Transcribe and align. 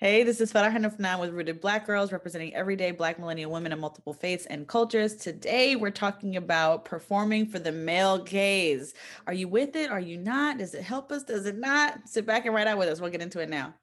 Hey, 0.00 0.22
this 0.22 0.40
is 0.40 0.52
Farah 0.52 0.70
Hanufnan 0.72 1.18
with 1.18 1.30
Rooted 1.30 1.60
Black 1.60 1.84
Girls, 1.84 2.12
representing 2.12 2.54
everyday 2.54 2.92
Black 2.92 3.18
millennial 3.18 3.50
women 3.50 3.72
of 3.72 3.80
multiple 3.80 4.12
faiths 4.12 4.46
and 4.46 4.68
cultures. 4.68 5.16
Today, 5.16 5.74
we're 5.74 5.90
talking 5.90 6.36
about 6.36 6.84
performing 6.84 7.46
for 7.46 7.58
the 7.58 7.72
male 7.72 8.18
gaze. 8.18 8.94
Are 9.26 9.32
you 9.32 9.48
with 9.48 9.74
it? 9.74 9.90
Are 9.90 9.98
you 9.98 10.16
not? 10.16 10.58
Does 10.58 10.72
it 10.74 10.84
help 10.84 11.10
us? 11.10 11.24
Does 11.24 11.46
it 11.46 11.58
not? 11.58 12.08
Sit 12.08 12.26
back 12.26 12.46
and 12.46 12.54
ride 12.54 12.68
out 12.68 12.78
with 12.78 12.88
us. 12.88 13.00
We'll 13.00 13.10
get 13.10 13.22
into 13.22 13.40
it 13.40 13.48
now. 13.48 13.74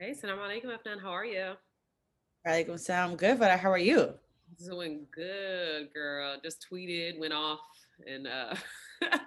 Hey, 0.00 0.12
salam 0.14 0.40
alaikum, 0.40 0.76
Afnan. 0.76 1.00
How 1.00 1.12
are 1.12 1.24
you? 1.24 1.52
Alaikum 2.44 2.80
salam. 2.80 3.14
Good, 3.14 3.38
but 3.38 3.56
how 3.60 3.70
are 3.70 3.78
you? 3.78 4.14
Doing 4.64 5.06
good, 5.10 5.92
girl. 5.94 6.36
Just 6.42 6.66
tweeted, 6.70 7.18
went 7.18 7.32
off, 7.32 7.60
and 8.06 8.26
uh, 8.26 8.54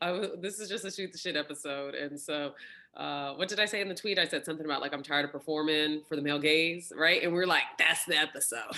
I 0.00 0.28
this 0.40 0.60
is 0.60 0.68
just 0.68 0.84
a 0.84 0.90
shoot 0.90 1.12
the 1.12 1.18
shit 1.18 1.36
episode. 1.36 1.94
And 1.94 2.20
so, 2.20 2.52
uh, 2.96 3.34
what 3.34 3.48
did 3.48 3.58
I 3.58 3.64
say 3.64 3.80
in 3.80 3.88
the 3.88 3.94
tweet? 3.94 4.18
I 4.18 4.26
said 4.26 4.44
something 4.44 4.66
about 4.66 4.82
like 4.82 4.92
I'm 4.92 5.02
tired 5.02 5.24
of 5.24 5.32
performing 5.32 6.02
for 6.08 6.16
the 6.16 6.22
male 6.22 6.38
gaze, 6.38 6.92
right? 6.94 7.22
And 7.22 7.32
we 7.32 7.38
are 7.38 7.46
like, 7.46 7.62
that's 7.78 8.04
the 8.04 8.16
episode. 8.16 8.76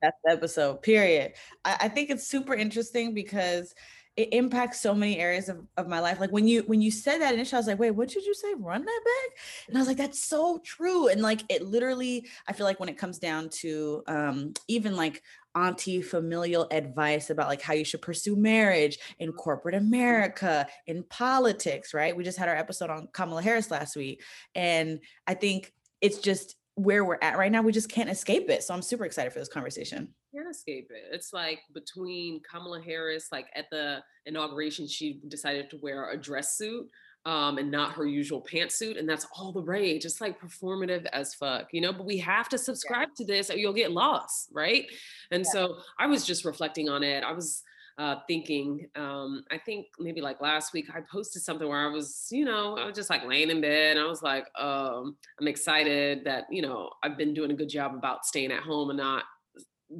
That's 0.00 0.16
the 0.24 0.32
episode. 0.32 0.80
Period. 0.82 1.32
I, 1.64 1.76
I 1.80 1.88
think 1.88 2.10
it's 2.10 2.26
super 2.26 2.54
interesting 2.54 3.14
because 3.14 3.74
it 4.18 4.32
impacts 4.32 4.80
so 4.80 4.96
many 4.96 5.16
areas 5.20 5.48
of, 5.48 5.64
of 5.76 5.86
my 5.86 6.00
life. 6.00 6.18
Like 6.18 6.32
when 6.32 6.48
you 6.48 6.62
when 6.62 6.82
you 6.82 6.90
said 6.90 7.18
that 7.20 7.34
initially, 7.34 7.56
I 7.56 7.60
was 7.60 7.66
like, 7.68 7.78
wait, 7.78 7.92
what 7.92 8.08
did 8.08 8.26
you 8.26 8.34
say? 8.34 8.52
Run 8.58 8.84
that 8.84 9.00
back? 9.04 9.38
And 9.68 9.76
I 9.76 9.80
was 9.80 9.86
like, 9.86 9.96
that's 9.96 10.24
so 10.24 10.58
true. 10.64 11.06
And 11.06 11.22
like 11.22 11.44
it 11.48 11.64
literally, 11.64 12.26
I 12.48 12.52
feel 12.52 12.66
like 12.66 12.80
when 12.80 12.88
it 12.88 12.98
comes 12.98 13.20
down 13.20 13.48
to 13.60 14.02
um, 14.08 14.54
even 14.66 14.96
like 14.96 15.22
auntie 15.54 16.02
familial 16.02 16.66
advice 16.72 17.30
about 17.30 17.46
like 17.46 17.62
how 17.62 17.74
you 17.74 17.84
should 17.84 18.02
pursue 18.02 18.34
marriage 18.34 18.98
in 19.20 19.30
corporate 19.30 19.76
America, 19.76 20.66
in 20.88 21.04
politics, 21.04 21.94
right? 21.94 22.16
We 22.16 22.24
just 22.24 22.38
had 22.38 22.48
our 22.48 22.56
episode 22.56 22.90
on 22.90 23.06
Kamala 23.12 23.40
Harris 23.40 23.70
last 23.70 23.94
week. 23.94 24.24
And 24.56 24.98
I 25.28 25.34
think 25.34 25.72
it's 26.00 26.18
just 26.18 26.56
where 26.74 27.04
we're 27.04 27.18
at 27.22 27.38
right 27.38 27.52
now. 27.52 27.62
We 27.62 27.70
just 27.70 27.88
can't 27.88 28.10
escape 28.10 28.50
it. 28.50 28.64
So 28.64 28.74
I'm 28.74 28.82
super 28.82 29.04
excited 29.04 29.32
for 29.32 29.38
this 29.38 29.48
conversation 29.48 30.08
can't 30.34 30.48
escape 30.50 30.90
it. 30.90 31.14
It's 31.14 31.32
like 31.32 31.60
between 31.72 32.40
Kamala 32.48 32.80
Harris, 32.80 33.28
like 33.32 33.46
at 33.54 33.70
the 33.70 34.02
inauguration, 34.26 34.86
she 34.86 35.20
decided 35.28 35.70
to 35.70 35.78
wear 35.78 36.10
a 36.10 36.16
dress 36.16 36.56
suit 36.56 36.88
um, 37.24 37.58
and 37.58 37.70
not 37.70 37.92
her 37.92 38.06
usual 38.06 38.44
pantsuit, 38.50 38.98
and 38.98 39.08
that's 39.08 39.26
all 39.36 39.52
the 39.52 39.62
rage. 39.62 40.04
It's 40.04 40.20
like 40.20 40.40
performative 40.40 41.06
as 41.12 41.34
fuck, 41.34 41.68
you 41.72 41.80
know. 41.80 41.92
But 41.92 42.06
we 42.06 42.18
have 42.18 42.48
to 42.50 42.58
subscribe 42.58 43.08
yeah. 43.10 43.24
to 43.24 43.24
this, 43.24 43.50
or 43.50 43.56
you'll 43.56 43.72
get 43.72 43.92
lost, 43.92 44.48
right? 44.52 44.86
And 45.30 45.44
yeah. 45.44 45.50
so 45.50 45.76
I 45.98 46.06
was 46.06 46.24
just 46.24 46.44
reflecting 46.44 46.88
on 46.88 47.02
it. 47.02 47.24
I 47.24 47.32
was 47.32 47.62
uh, 47.98 48.16
thinking, 48.28 48.88
um, 48.94 49.44
I 49.50 49.58
think 49.58 49.86
maybe 49.98 50.20
like 50.20 50.40
last 50.40 50.72
week, 50.72 50.86
I 50.94 51.00
posted 51.00 51.42
something 51.42 51.68
where 51.68 51.84
I 51.86 51.90
was, 51.90 52.28
you 52.30 52.44
know, 52.44 52.78
I 52.78 52.86
was 52.86 52.94
just 52.94 53.10
like 53.10 53.26
laying 53.26 53.50
in 53.50 53.60
bed. 53.60 53.96
And 53.96 54.06
I 54.06 54.08
was 54.08 54.22
like, 54.22 54.46
um, 54.56 55.16
I'm 55.40 55.48
excited 55.48 56.24
that, 56.24 56.44
you 56.48 56.62
know, 56.62 56.90
I've 57.02 57.18
been 57.18 57.34
doing 57.34 57.50
a 57.50 57.54
good 57.54 57.68
job 57.68 57.94
about 57.94 58.24
staying 58.24 58.52
at 58.52 58.62
home 58.62 58.90
and 58.90 58.98
not 58.98 59.24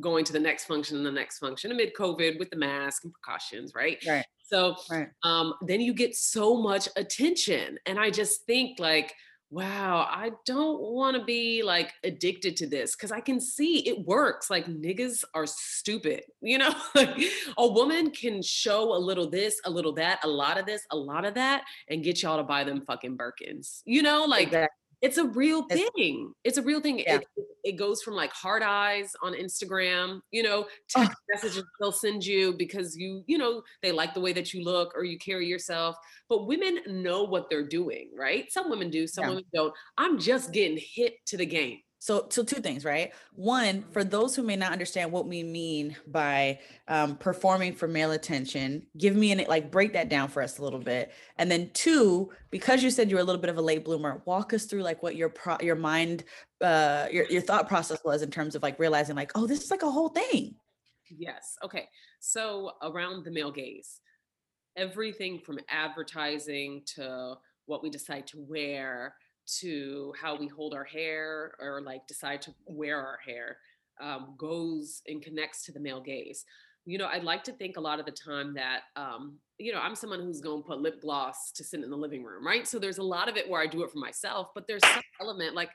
going 0.01 0.25
to 0.25 0.33
the 0.33 0.41
next 0.41 0.67
function 0.67 0.97
and 0.97 1.07
the 1.07 1.13
next 1.13 1.39
function 1.39 1.71
amid 1.71 1.95
COVID 1.95 2.39
with 2.39 2.51
the 2.51 2.57
mask 2.57 3.05
and 3.05 3.13
precautions, 3.13 3.73
right? 3.75 3.99
Right. 4.07 4.25
So 4.45 4.77
right. 4.91 5.09
Um, 5.23 5.55
then 5.63 5.81
you 5.81 5.93
get 5.93 6.15
so 6.15 6.57
much 6.57 6.89
attention. 6.97 7.79
And 7.87 7.99
I 7.99 8.11
just 8.11 8.45
think 8.47 8.79
like, 8.79 9.15
wow, 9.51 10.07
I 10.11 10.33
don't 10.45 10.81
want 10.81 11.17
to 11.17 11.25
be 11.25 11.63
like 11.63 11.93
addicted 12.05 12.57
to 12.57 12.67
this 12.67 12.95
because 12.95 13.13
I 13.13 13.21
can 13.21 13.41
see 13.41 13.79
it 13.89 14.07
works. 14.07 14.51
Like 14.51 14.67
niggas 14.67 15.25
are 15.35 15.47
stupid, 15.47 16.23
you 16.41 16.59
know? 16.59 16.75
like 16.95 17.19
a 17.57 17.67
woman 17.67 18.11
can 18.11 18.43
show 18.43 18.95
a 18.95 18.99
little 18.99 19.29
this, 19.29 19.61
a 19.65 19.71
little 19.71 19.93
that, 19.95 20.21
a 20.23 20.29
lot 20.29 20.59
of 20.59 20.67
this, 20.67 20.83
a 20.91 20.97
lot 20.97 21.25
of 21.25 21.35
that, 21.35 21.65
and 21.89 22.05
get 22.05 22.23
y'all 22.23 22.37
to 22.37 22.43
buy 22.43 22.65
them 22.65 22.83
fucking 22.83 23.17
Birkins. 23.17 23.83
You 23.85 24.03
know, 24.03 24.25
like 24.25 24.49
exactly. 24.49 24.75
It's 25.01 25.17
a 25.17 25.25
real 25.25 25.63
thing. 25.63 26.33
It's 26.43 26.59
a 26.59 26.63
real 26.63 26.81
thing. 26.81 26.99
Yeah. 26.99 27.17
It, 27.17 27.27
it, 27.65 27.77
goes 27.77 28.03
from 28.03 28.15
like 28.15 28.33
hard 28.33 28.63
eyes 28.63 29.13
on 29.23 29.35
Instagram, 29.35 30.21
you 30.31 30.43
know, 30.43 30.67
text 30.89 31.13
oh. 31.13 31.25
messages 31.33 31.65
they'll 31.81 31.93
send 31.93 32.25
you 32.25 32.55
because 32.55 32.97
you, 32.97 33.23
you 33.27 33.39
know, 33.39 33.63
they 33.83 33.93
like 33.93 34.15
the 34.15 34.21
way 34.21 34.33
that 34.33 34.53
you 34.53 34.65
look 34.65 34.93
or 34.97 35.05
you 35.05 35.19
carry 35.19 35.47
yourself. 35.47 35.97
But 36.29 36.47
women 36.47 36.81
know 36.87 37.25
what 37.25 37.49
they're 37.51 37.67
doing, 37.67 38.11
right? 38.17 38.51
Some 38.51 38.71
women 38.71 38.91
do, 38.91 39.07
some 39.07 39.25
yeah. 39.25 39.29
women 39.31 39.45
don't. 39.55 39.75
I'm 39.97 40.19
just 40.19 40.53
getting 40.53 40.79
hit 40.79 41.15
to 41.27 41.37
the 41.37 41.47
game. 41.47 41.79
So, 42.01 42.27
so 42.31 42.45
two 42.45 42.61
things, 42.61 42.85
right? 42.85 43.13
One, 43.35 43.85
for 43.91 44.05
those 44.05 44.37
who 44.37 44.45
may 44.45 44.55
not 44.55 44.71
understand 44.71 45.11
what 45.11 45.27
we 45.27 45.43
mean 45.43 45.97
by 46.07 46.61
um, 46.87 47.17
performing 47.17 47.75
for 47.75 47.89
male 47.89 48.13
attention, 48.13 48.87
give 48.97 49.17
me 49.17 49.33
an 49.33 49.45
like 49.49 49.73
break 49.73 49.93
that 49.95 50.09
down 50.09 50.29
for 50.29 50.41
us 50.41 50.59
a 50.59 50.63
little 50.63 50.79
bit. 50.79 51.13
And 51.39 51.51
then 51.51 51.71
two, 51.75 52.31
because 52.51 52.85
you 52.85 52.91
said 52.91 53.11
you're 53.11 53.19
a 53.19 53.25
little 53.25 53.41
bit 53.41 53.51
of 53.51 53.59
a 53.59 53.63
late 53.63 53.85
bloomer, 53.85 54.23
walk 54.27 54.53
us 54.53 54.67
through 54.67 54.83
like 54.83 55.03
what 55.03 55.17
your 55.17 55.29
pro- 55.29 55.59
your 55.61 55.75
mind, 55.75 56.23
uh, 56.61 57.07
your 57.11 57.27
your 57.27 57.43
thought 57.43 57.67
process 57.67 57.99
was 58.05 58.23
in 58.23 58.31
terms 58.31 58.55
of 58.55 58.63
like 58.63 58.79
realizing 58.79 59.17
like, 59.17 59.33
oh, 59.35 59.49
this 59.49 59.65
is 59.65 59.71
like 59.71 59.83
a 59.83 59.91
whole 59.91 60.11
thing. 60.11 60.55
Yes. 61.11 61.57
Okay. 61.65 61.89
So 62.21 62.73
around 62.83 63.25
the 63.25 63.33
male 63.33 63.51
gaze, 63.51 64.01
everything 64.77 65.41
from 65.41 65.59
advertising 65.69 66.83
to 66.95 67.35
what 67.67 67.83
we 67.83 67.91
decide 67.91 68.27
to 68.29 68.39
wear 68.39 69.15
to 69.61 70.13
how 70.21 70.37
we 70.37 70.47
hold 70.47 70.75
our 70.75 70.85
hair 70.85 71.55
or 71.61 71.81
like 71.81 72.07
decide 72.07 72.43
to 72.43 72.55
wear 72.67 72.99
our 72.99 73.19
hair 73.27 73.59
um, 74.01 74.35
goes 74.39 75.03
and 75.07 75.23
connects 75.23 75.65
to 75.65 75.73
the 75.73 75.81
male 75.81 76.01
gaze. 76.01 76.45
You 76.85 76.97
know, 76.97 77.07
I'd 77.07 77.25
like 77.25 77.45
to 77.45 77.53
think 77.53 77.77
a 77.77 77.81
lot 77.81 78.01
of 78.01 78.07
the 78.07 78.13
time 78.13 78.55
that, 78.55 78.81
um, 78.97 79.39
you 79.59 79.73
know, 79.73 79.81
I'm 79.81 79.95
someone 79.95 80.21
who's 80.21 80.41
going 80.41 80.63
to 80.63 80.67
put 80.67 80.81
lip 80.81 81.03
gloss 81.03 81.53
to 81.53 81.65
sit 81.65 81.83
in 81.83 81.91
the 81.91 81.97
living 81.97 82.25
room, 82.25 82.47
right? 82.47 82.67
So 82.67 82.79
there's 82.79 82.99
a 82.99 83.03
lot 83.03 83.29
of 83.29 83.37
it 83.37 83.49
where 83.49 83.61
I 83.61 83.67
do 83.67 83.83
it 83.83 83.91
for 83.91 83.99
myself, 83.99 84.49
but 84.55 84.67
there's 84.67 84.87
some 84.87 85.03
element 85.21 85.55
like, 85.55 85.71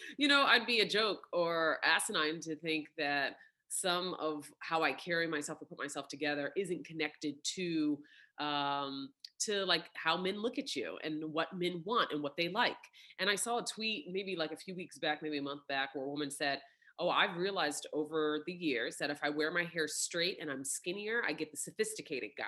you 0.18 0.26
know, 0.26 0.42
I'd 0.42 0.66
be 0.66 0.80
a 0.80 0.88
joke 0.88 1.20
or 1.32 1.78
asinine 1.84 2.40
to 2.40 2.56
think 2.56 2.88
that 2.98 3.36
some 3.68 4.14
of 4.14 4.50
how 4.60 4.82
I 4.82 4.92
carry 4.92 5.26
myself 5.26 5.60
or 5.60 5.66
put 5.66 5.78
myself 5.78 6.08
together 6.08 6.52
isn't 6.56 6.86
connected 6.86 7.34
to 7.54 7.98
um, 8.38 9.10
to 9.40 9.64
like 9.64 9.84
how 9.94 10.16
men 10.16 10.40
look 10.40 10.58
at 10.58 10.74
you 10.74 10.98
and 11.02 11.22
what 11.32 11.48
men 11.52 11.82
want 11.84 12.12
and 12.12 12.22
what 12.22 12.36
they 12.36 12.48
like. 12.48 12.76
And 13.18 13.30
I 13.30 13.34
saw 13.34 13.58
a 13.58 13.64
tweet 13.64 14.06
maybe 14.10 14.36
like 14.36 14.52
a 14.52 14.56
few 14.56 14.74
weeks 14.74 14.98
back, 14.98 15.22
maybe 15.22 15.38
a 15.38 15.42
month 15.42 15.62
back, 15.68 15.94
where 15.94 16.04
a 16.04 16.08
woman 16.08 16.30
said, 16.30 16.60
Oh, 16.98 17.10
I've 17.10 17.36
realized 17.36 17.86
over 17.92 18.42
the 18.46 18.52
years 18.52 18.96
that 18.98 19.10
if 19.10 19.18
I 19.22 19.28
wear 19.28 19.50
my 19.50 19.64
hair 19.64 19.86
straight 19.86 20.38
and 20.40 20.50
I'm 20.50 20.64
skinnier, 20.64 21.22
I 21.28 21.32
get 21.32 21.50
the 21.50 21.58
sophisticated 21.58 22.30
guy. 22.38 22.44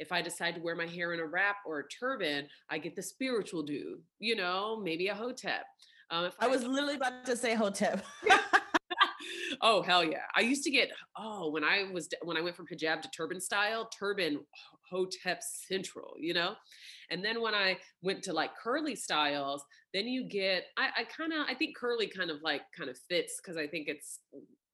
If 0.00 0.10
I 0.10 0.20
decide 0.20 0.56
to 0.56 0.60
wear 0.60 0.74
my 0.74 0.86
hair 0.86 1.12
in 1.12 1.20
a 1.20 1.26
wrap 1.26 1.56
or 1.64 1.78
a 1.78 1.88
turban, 1.88 2.48
I 2.68 2.78
get 2.78 2.96
the 2.96 3.02
spiritual 3.02 3.62
dude, 3.62 4.00
you 4.18 4.34
know, 4.34 4.80
maybe 4.82 5.06
a 5.06 5.14
hotep. 5.14 5.64
Um, 6.10 6.30
I, 6.40 6.46
I 6.46 6.48
was 6.48 6.64
literally 6.64 6.96
about 6.96 7.24
to 7.26 7.36
say 7.36 7.54
hotep. 7.54 8.04
oh 9.64 9.82
hell 9.82 10.04
yeah! 10.04 10.22
I 10.36 10.42
used 10.42 10.62
to 10.64 10.70
get 10.70 10.90
oh 11.16 11.50
when 11.50 11.64
I 11.64 11.90
was 11.92 12.08
when 12.22 12.36
I 12.36 12.40
went 12.40 12.54
from 12.54 12.66
hijab 12.66 13.02
to 13.02 13.10
turban 13.10 13.40
style, 13.40 13.88
turban 13.98 14.38
hotep 14.88 15.42
central, 15.42 16.14
you 16.20 16.34
know. 16.34 16.54
And 17.10 17.24
then 17.24 17.42
when 17.42 17.54
I 17.54 17.78
went 18.02 18.22
to 18.24 18.32
like 18.32 18.50
curly 18.56 18.94
styles, 18.94 19.64
then 19.92 20.06
you 20.06 20.28
get 20.28 20.66
I, 20.76 20.90
I 20.98 21.04
kind 21.04 21.32
of 21.32 21.46
I 21.48 21.54
think 21.54 21.76
curly 21.76 22.06
kind 22.06 22.30
of 22.30 22.42
like 22.42 22.62
kind 22.76 22.88
of 22.88 22.96
fits 23.08 23.40
because 23.42 23.56
I 23.56 23.66
think 23.66 23.88
it's 23.88 24.20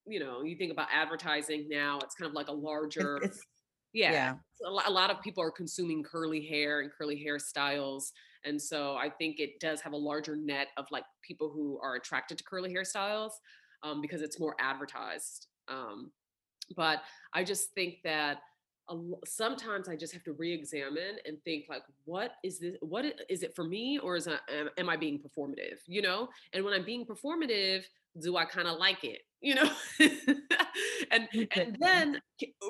you 0.06 0.20
know 0.20 0.42
you 0.42 0.56
think 0.56 0.72
about 0.72 0.88
advertising 0.92 1.66
now 1.70 1.98
it's 2.02 2.14
kind 2.14 2.28
of 2.28 2.34
like 2.34 2.48
a 2.48 2.52
larger 2.52 3.18
it's, 3.22 3.40
yeah, 3.92 4.12
yeah. 4.12 4.34
a 4.66 4.90
lot 4.90 5.10
of 5.10 5.20
people 5.20 5.42
are 5.42 5.50
consuming 5.50 6.02
curly 6.02 6.44
hair 6.46 6.80
and 6.80 6.90
curly 6.96 7.22
hairstyles 7.24 8.10
and 8.44 8.60
so 8.60 8.94
i 8.96 9.08
think 9.08 9.38
it 9.38 9.58
does 9.60 9.80
have 9.80 9.92
a 9.92 9.96
larger 9.96 10.36
net 10.36 10.68
of 10.76 10.86
like 10.90 11.04
people 11.22 11.50
who 11.50 11.78
are 11.82 11.96
attracted 11.96 12.38
to 12.38 12.44
curly 12.44 12.72
hairstyles 12.72 13.32
um, 13.82 14.00
because 14.00 14.22
it's 14.22 14.38
more 14.40 14.54
advertised. 14.60 15.46
Um, 15.68 16.10
but 16.76 17.02
I 17.32 17.44
just 17.44 17.72
think 17.74 17.96
that 18.04 18.38
sometimes 19.24 19.88
I 19.88 19.96
just 19.96 20.12
have 20.12 20.24
to 20.24 20.32
re-examine 20.32 21.16
and 21.24 21.42
think 21.44 21.66
like, 21.68 21.82
what 22.04 22.32
is 22.42 22.58
this? 22.58 22.76
What 22.80 23.04
is 23.28 23.42
it 23.42 23.54
for 23.54 23.64
me, 23.64 23.98
or 23.98 24.16
is 24.16 24.26
it, 24.26 24.40
am, 24.52 24.68
am 24.78 24.88
I 24.88 24.96
being 24.96 25.18
performative? 25.20 25.78
You 25.86 26.02
know, 26.02 26.28
and 26.52 26.64
when 26.64 26.74
I'm 26.74 26.84
being 26.84 27.06
performative, 27.06 27.84
do 28.20 28.36
I 28.36 28.44
kind 28.44 28.66
of 28.66 28.78
like 28.78 29.04
it? 29.04 29.20
You 29.40 29.54
know, 29.54 29.70
and 31.10 31.28
and 31.56 31.76
then 31.80 32.20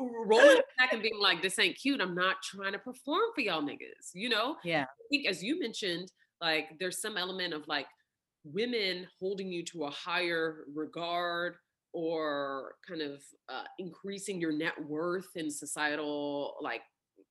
rolling 0.00 0.60
back 0.78 0.92
and 0.92 1.02
being 1.02 1.18
like, 1.20 1.42
this 1.42 1.58
ain't 1.58 1.78
cute. 1.78 2.00
I'm 2.00 2.14
not 2.14 2.36
trying 2.42 2.72
to 2.72 2.78
perform 2.78 3.22
for 3.34 3.40
y'all 3.40 3.62
niggas. 3.62 4.10
You 4.14 4.28
know, 4.28 4.56
yeah. 4.64 4.82
I 4.82 5.04
think 5.10 5.26
as 5.26 5.42
you 5.42 5.58
mentioned, 5.58 6.12
like 6.40 6.78
there's 6.78 7.00
some 7.00 7.16
element 7.16 7.54
of 7.54 7.66
like 7.66 7.86
women 8.44 9.06
holding 9.19 9.50
you 9.52 9.64
to 9.64 9.84
a 9.84 9.90
higher 9.90 10.64
regard 10.75 11.56
or 11.92 12.75
kind 12.87 13.02
of 13.02 13.20
uh, 13.48 13.64
increasing 13.78 14.40
your 14.40 14.52
net 14.52 14.75
worth 14.87 15.37
in 15.37 15.50
societal 15.50 16.56
like 16.60 16.82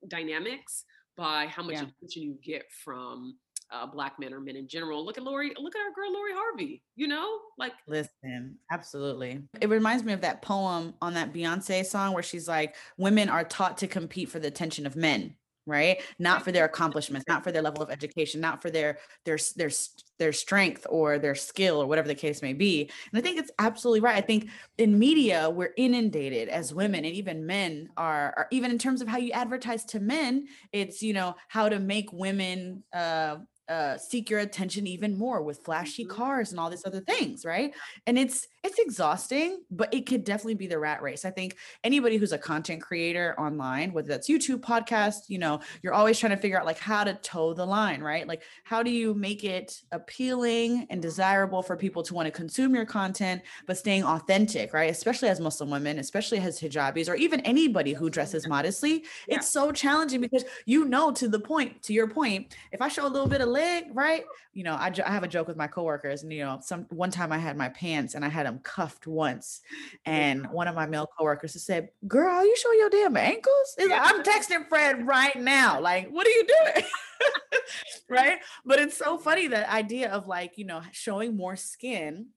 dynamics 0.07 0.83
by 1.17 1.47
how 1.47 1.63
much 1.63 1.75
yeah. 1.75 1.83
attention 1.83 2.23
you 2.23 2.37
get 2.43 2.63
from 2.83 3.35
uh, 3.71 3.85
black 3.85 4.13
men 4.19 4.33
or 4.33 4.39
men 4.39 4.55
in 4.55 4.67
general. 4.67 5.05
Look 5.05 5.17
at 5.17 5.23
Lori, 5.23 5.53
look 5.59 5.75
at 5.75 5.81
our 5.81 5.93
girl 5.93 6.11
Lori 6.11 6.31
Harvey, 6.33 6.81
you 6.95 7.07
know, 7.07 7.37
like 7.57 7.73
listen, 7.87 8.57
absolutely. 8.71 9.43
It 9.61 9.69
reminds 9.69 10.03
me 10.03 10.13
of 10.13 10.21
that 10.21 10.41
poem 10.41 10.95
on 11.01 11.13
that 11.13 11.33
Beyonce 11.33 11.85
song 11.85 12.13
where 12.13 12.23
she's 12.23 12.47
like, 12.47 12.75
women 12.97 13.29
are 13.29 13.43
taught 13.43 13.77
to 13.79 13.87
compete 13.87 14.29
for 14.29 14.39
the 14.39 14.47
attention 14.47 14.85
of 14.85 14.95
men 14.95 15.35
right? 15.65 16.01
Not 16.17 16.43
for 16.43 16.51
their 16.51 16.65
accomplishments 16.65 17.25
not 17.27 17.43
for 17.43 17.51
their 17.51 17.61
level 17.61 17.83
of 17.83 17.89
education 17.89 18.41
not 18.41 18.61
for 18.61 18.69
their 18.69 18.99
their 19.25 19.37
their 19.55 19.71
their 20.17 20.33
strength 20.33 20.85
or 20.89 21.17
their 21.17 21.35
skill 21.35 21.81
or 21.81 21.87
whatever 21.87 22.07
the 22.07 22.15
case 22.15 22.41
may 22.41 22.53
be. 22.53 22.89
And 23.11 23.19
i 23.19 23.21
think 23.21 23.39
it's 23.39 23.51
absolutely 23.59 24.01
right. 24.01 24.17
I 24.17 24.21
think 24.21 24.49
in 24.77 24.97
media 24.99 25.49
we're 25.49 25.73
inundated 25.77 26.49
as 26.49 26.73
women 26.73 27.05
and 27.05 27.13
even 27.13 27.45
men 27.45 27.89
are, 27.97 28.33
are 28.37 28.47
even 28.51 28.71
in 28.71 28.77
terms 28.77 29.01
of 29.01 29.07
how 29.07 29.17
you 29.17 29.31
advertise 29.31 29.85
to 29.85 29.99
men 29.99 30.47
it's 30.71 31.01
you 31.01 31.13
know 31.13 31.35
how 31.47 31.69
to 31.69 31.79
make 31.79 32.11
women 32.11 32.83
uh 32.93 33.37
uh, 33.69 33.97
seek 33.97 34.29
your 34.29 34.39
attention 34.39 34.87
even 34.87 35.17
more 35.17 35.41
with 35.43 35.63
flashy 35.63 36.03
mm-hmm. 36.03 36.17
cars 36.17 36.51
and 36.51 36.59
all 36.59 36.69
these 36.69 36.85
other 36.85 37.01
things, 37.01 37.45
right? 37.45 37.73
And 38.07 38.17
it's 38.17 38.47
it's 38.63 38.79
exhausting, 38.79 39.61
but 39.71 39.93
it 39.93 40.05
could 40.05 40.25
definitely 40.25 40.55
be 40.55 40.67
the 40.67 40.77
rat 40.77 41.01
race. 41.01 41.23
I 41.23 41.31
think 41.31 41.55
anybody 41.83 42.17
who's 42.17 42.33
a 42.33 42.37
content 42.37 42.81
creator 42.81 43.33
online, 43.39 43.93
whether 43.93 44.09
that's 44.09 44.29
YouTube, 44.29 44.59
podcast, 44.59 45.29
you 45.29 45.37
know, 45.37 45.61
you're 45.81 45.93
always 45.93 46.19
trying 46.19 46.31
to 46.31 46.37
figure 46.37 46.59
out 46.59 46.65
like 46.65 46.79
how 46.79 47.05
to 47.05 47.13
toe 47.13 47.53
the 47.53 47.65
line, 47.65 48.01
right? 48.01 48.27
Like 48.27 48.43
how 48.65 48.83
do 48.83 48.91
you 48.91 49.13
make 49.13 49.45
it 49.45 49.81
appealing 49.91 50.87
and 50.89 51.01
desirable 51.01 51.61
for 51.61 51.77
people 51.77 52.03
to 52.03 52.13
want 52.13 52.25
to 52.25 52.31
consume 52.31 52.75
your 52.75 52.85
content, 52.85 53.43
but 53.65 53.77
staying 53.77 54.03
authentic, 54.03 54.73
right? 54.73 54.89
Especially 54.89 55.29
as 55.29 55.39
Muslim 55.39 55.69
women, 55.69 55.99
especially 55.99 56.39
as 56.39 56.59
hijabis, 56.59 57.07
or 57.07 57.15
even 57.15 57.39
anybody 57.41 57.93
who 57.93 58.09
dresses 58.09 58.47
modestly. 58.47 59.05
Yeah. 59.27 59.37
It's 59.37 59.49
so 59.49 59.71
challenging 59.71 60.21
because 60.21 60.43
you 60.65 60.85
know 60.85 61.11
to 61.11 61.29
the 61.29 61.39
point, 61.39 61.81
to 61.83 61.93
your 61.93 62.07
point, 62.07 62.55
if 62.71 62.81
I 62.81 62.89
show 62.89 63.05
a 63.05 63.07
little 63.07 63.27
bit 63.27 63.41
of 63.41 63.47
leg, 63.59 63.85
right? 63.93 64.23
You 64.53 64.63
know, 64.63 64.73
I, 64.73 64.91
I 65.05 65.11
have 65.11 65.23
a 65.23 65.27
joke 65.27 65.47
with 65.47 65.57
my 65.57 65.67
coworkers, 65.67 66.23
and 66.23 66.31
you 66.31 66.43
know, 66.43 66.59
some 66.61 66.85
one 66.89 67.11
time 67.11 67.31
I 67.31 67.37
had 67.37 67.57
my 67.57 67.69
pants 67.69 68.15
and 68.15 68.23
I 68.23 68.29
had 68.29 68.45
them 68.45 68.59
cuffed 68.63 69.07
once, 69.07 69.61
and 70.05 70.49
one 70.51 70.67
of 70.67 70.75
my 70.75 70.85
male 70.85 71.09
coworkers 71.17 71.61
said, 71.63 71.89
"Girl, 72.07 72.33
are 72.33 72.45
you 72.45 72.55
show 72.55 72.71
your 72.73 72.89
damn 72.89 73.17
ankles?" 73.17 73.75
Like, 73.77 73.91
I'm 73.91 74.23
texting 74.23 74.67
Fred 74.67 75.05
right 75.07 75.35
now. 75.35 75.79
Like, 75.79 76.09
what 76.09 76.25
are 76.25 76.31
you 76.31 76.47
doing? 76.47 76.85
right? 78.09 78.39
But 78.65 78.79
it's 78.79 78.97
so 78.97 79.17
funny 79.17 79.47
that 79.47 79.69
idea 79.69 80.11
of 80.11 80.27
like 80.27 80.57
you 80.57 80.65
know 80.65 80.81
showing 80.91 81.35
more 81.35 81.55
skin 81.55 82.27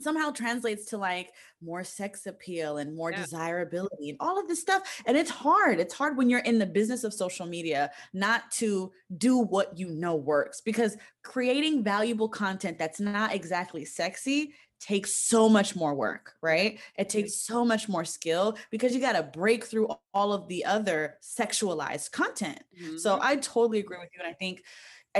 somehow 0.00 0.30
translates 0.30 0.86
to 0.86 0.98
like 0.98 1.32
more 1.60 1.82
sex 1.82 2.26
appeal 2.26 2.78
and 2.78 2.94
more 2.94 3.10
yeah. 3.10 3.22
desirability 3.22 4.10
and 4.10 4.16
all 4.20 4.38
of 4.38 4.46
this 4.46 4.60
stuff 4.60 5.02
and 5.06 5.16
it's 5.16 5.30
hard 5.30 5.80
it's 5.80 5.94
hard 5.94 6.16
when 6.16 6.30
you're 6.30 6.38
in 6.40 6.58
the 6.58 6.66
business 6.66 7.04
of 7.04 7.12
social 7.12 7.46
media 7.46 7.90
not 8.12 8.50
to 8.50 8.92
do 9.16 9.38
what 9.38 9.76
you 9.76 9.88
know 9.88 10.14
works 10.14 10.60
because 10.60 10.96
creating 11.22 11.82
valuable 11.82 12.28
content 12.28 12.78
that's 12.78 13.00
not 13.00 13.34
exactly 13.34 13.84
sexy 13.84 14.52
takes 14.80 15.14
so 15.14 15.48
much 15.48 15.74
more 15.74 15.94
work, 15.94 16.34
right? 16.40 16.78
It 16.96 17.08
takes 17.08 17.34
so 17.34 17.64
much 17.64 17.88
more 17.88 18.04
skill 18.04 18.56
because 18.70 18.94
you 18.94 19.00
got 19.00 19.12
to 19.12 19.22
break 19.22 19.64
through 19.64 19.88
all 20.14 20.32
of 20.32 20.48
the 20.48 20.64
other 20.64 21.16
sexualized 21.22 22.12
content. 22.12 22.62
Mm-hmm. 22.80 22.98
So 22.98 23.18
I 23.20 23.36
totally 23.36 23.80
agree 23.80 23.98
with 23.98 24.10
you. 24.14 24.20
And 24.22 24.30
I 24.30 24.34
think 24.34 24.62